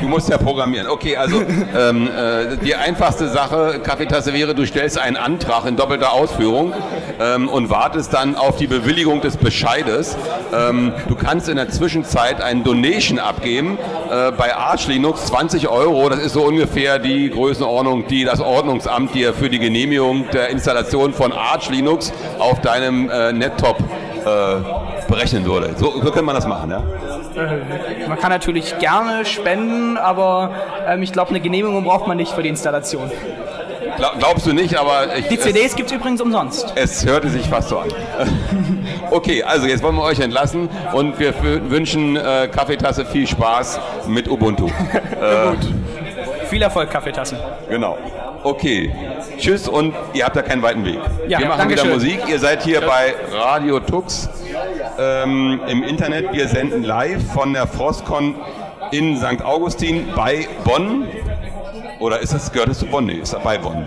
Du 0.00 0.08
musst 0.08 0.28
ja 0.28 0.38
programmieren. 0.38 0.86
Okay, 0.86 1.16
also 1.16 1.42
ähm, 1.76 2.08
äh, 2.08 2.56
die 2.64 2.74
einfachste 2.74 3.28
Sache, 3.28 3.80
Kaffeetasse 3.82 4.32
wäre, 4.32 4.54
du 4.54 4.64
stellst 4.64 4.98
einen 4.98 5.16
Antrag 5.16 5.66
in 5.66 5.76
doppelter 5.76 6.12
Ausführung 6.12 6.72
ähm, 7.20 7.48
und 7.48 7.68
wartest 7.70 8.14
dann 8.14 8.36
auf 8.36 8.56
die 8.56 8.68
Bewilligung 8.68 9.20
des 9.20 9.36
Bescheides. 9.36 10.16
Ähm, 10.54 10.92
du 11.08 11.16
kannst 11.16 11.48
in 11.48 11.56
der 11.56 11.68
Zwischenzeit 11.68 12.40
einen 12.40 12.62
Donation 12.62 13.18
abgeben 13.18 13.78
äh, 14.10 14.30
bei 14.32 14.54
Arch 14.54 14.86
Linux, 14.86 15.26
20 15.26 15.68
Euro. 15.68 16.08
Das 16.08 16.20
ist 16.20 16.32
so 16.32 16.42
ungefähr 16.42 16.98
die 16.98 17.28
Größenordnung, 17.30 18.06
die 18.06 18.24
das 18.24 18.40
Ordnungsamt 18.40 19.14
dir 19.14 19.34
für 19.34 19.50
die 19.50 19.58
Genehmigung 19.58 20.26
der 20.32 20.50
Installation 20.50 21.12
von 21.12 21.32
Arch 21.32 21.70
Linux 21.70 22.12
auf 22.38 22.60
deinem 22.60 23.10
äh, 23.10 23.32
Nettop 23.32 23.78
berechnen 25.08 25.44
würde. 25.44 25.74
So, 25.76 26.00
so 26.02 26.10
kann 26.10 26.24
man 26.24 26.34
das 26.34 26.46
machen, 26.46 26.70
ja? 26.70 26.82
Äh, 27.40 28.08
man 28.08 28.18
kann 28.18 28.30
natürlich 28.30 28.78
gerne 28.78 29.24
spenden, 29.24 29.96
aber 29.96 30.50
ähm, 30.86 31.02
ich 31.02 31.12
glaube, 31.12 31.30
eine 31.30 31.40
Genehmigung 31.40 31.84
braucht 31.84 32.06
man 32.06 32.16
nicht 32.16 32.32
für 32.32 32.42
die 32.42 32.48
Installation. 32.48 33.10
Glaub, 33.96 34.18
glaubst 34.18 34.46
du 34.46 34.52
nicht, 34.52 34.76
aber 34.76 35.16
ich, 35.16 35.26
Die 35.26 35.38
CDs 35.38 35.74
gibt 35.74 35.90
es 35.90 35.96
übrigens 35.96 36.20
umsonst. 36.20 36.72
Es 36.76 37.04
hörte 37.04 37.28
sich 37.28 37.48
fast 37.48 37.68
so 37.70 37.78
an. 37.78 37.88
okay, 39.10 39.42
also 39.42 39.66
jetzt 39.66 39.82
wollen 39.82 39.96
wir 39.96 40.04
euch 40.04 40.20
entlassen 40.20 40.68
und 40.92 41.18
wir 41.18 41.34
wünschen 41.68 42.16
äh, 42.16 42.48
Kaffeetasse 42.48 43.04
viel 43.04 43.26
Spaß 43.26 43.80
mit 44.06 44.28
Ubuntu. 44.28 44.66
äh, 45.20 45.50
Gut. 45.50 45.68
Viel 46.48 46.62
Erfolg, 46.62 46.90
Kaffeetasse. 46.90 47.36
Genau. 47.68 47.98
Okay. 48.42 48.92
Tschüss 49.38 49.68
und 49.68 49.94
ihr 50.14 50.24
habt 50.24 50.36
da 50.36 50.42
keinen 50.42 50.62
weiten 50.62 50.84
Weg. 50.84 50.98
Ja, 51.28 51.40
wir 51.40 51.48
machen 51.48 51.68
wieder 51.68 51.82
schön. 51.82 51.92
Musik. 51.92 52.20
Ihr 52.28 52.38
seid 52.38 52.62
hier 52.62 52.80
bei 52.80 53.14
Radio 53.32 53.80
Tux 53.80 54.28
ähm, 54.98 55.60
im 55.68 55.82
Internet. 55.82 56.32
Wir 56.32 56.48
senden 56.48 56.84
live 56.84 57.22
von 57.32 57.52
der 57.52 57.66
Frostcon 57.66 58.36
in 58.92 59.16
St. 59.16 59.44
Augustin 59.44 60.08
bei 60.16 60.48
Bonn. 60.64 61.06
Oder 62.00 62.20
ist 62.20 62.32
es, 62.32 62.50
gehört 62.52 62.70
es 62.70 62.78
zu 62.78 62.86
Bonn? 62.86 63.06
Nee, 63.06 63.14
ist 63.22 63.36
bei 63.42 63.58
Bonn. 63.58 63.86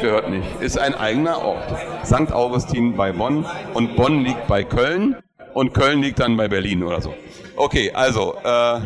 Gehört 0.00 0.30
nicht. 0.30 0.46
Ist 0.60 0.78
ein 0.78 0.94
eigener 0.94 1.42
Ort. 1.42 1.64
St. 2.04 2.32
Augustin 2.32 2.96
bei 2.96 3.12
Bonn 3.12 3.44
und 3.74 3.96
Bonn 3.96 4.24
liegt 4.24 4.46
bei 4.46 4.62
Köln 4.62 5.16
und 5.54 5.74
Köln 5.74 6.02
liegt 6.02 6.20
dann 6.20 6.36
bei 6.36 6.46
Berlin 6.46 6.84
oder 6.84 7.00
so. 7.00 7.14
Okay, 7.56 7.90
also 7.92 8.36
äh, 8.44 8.78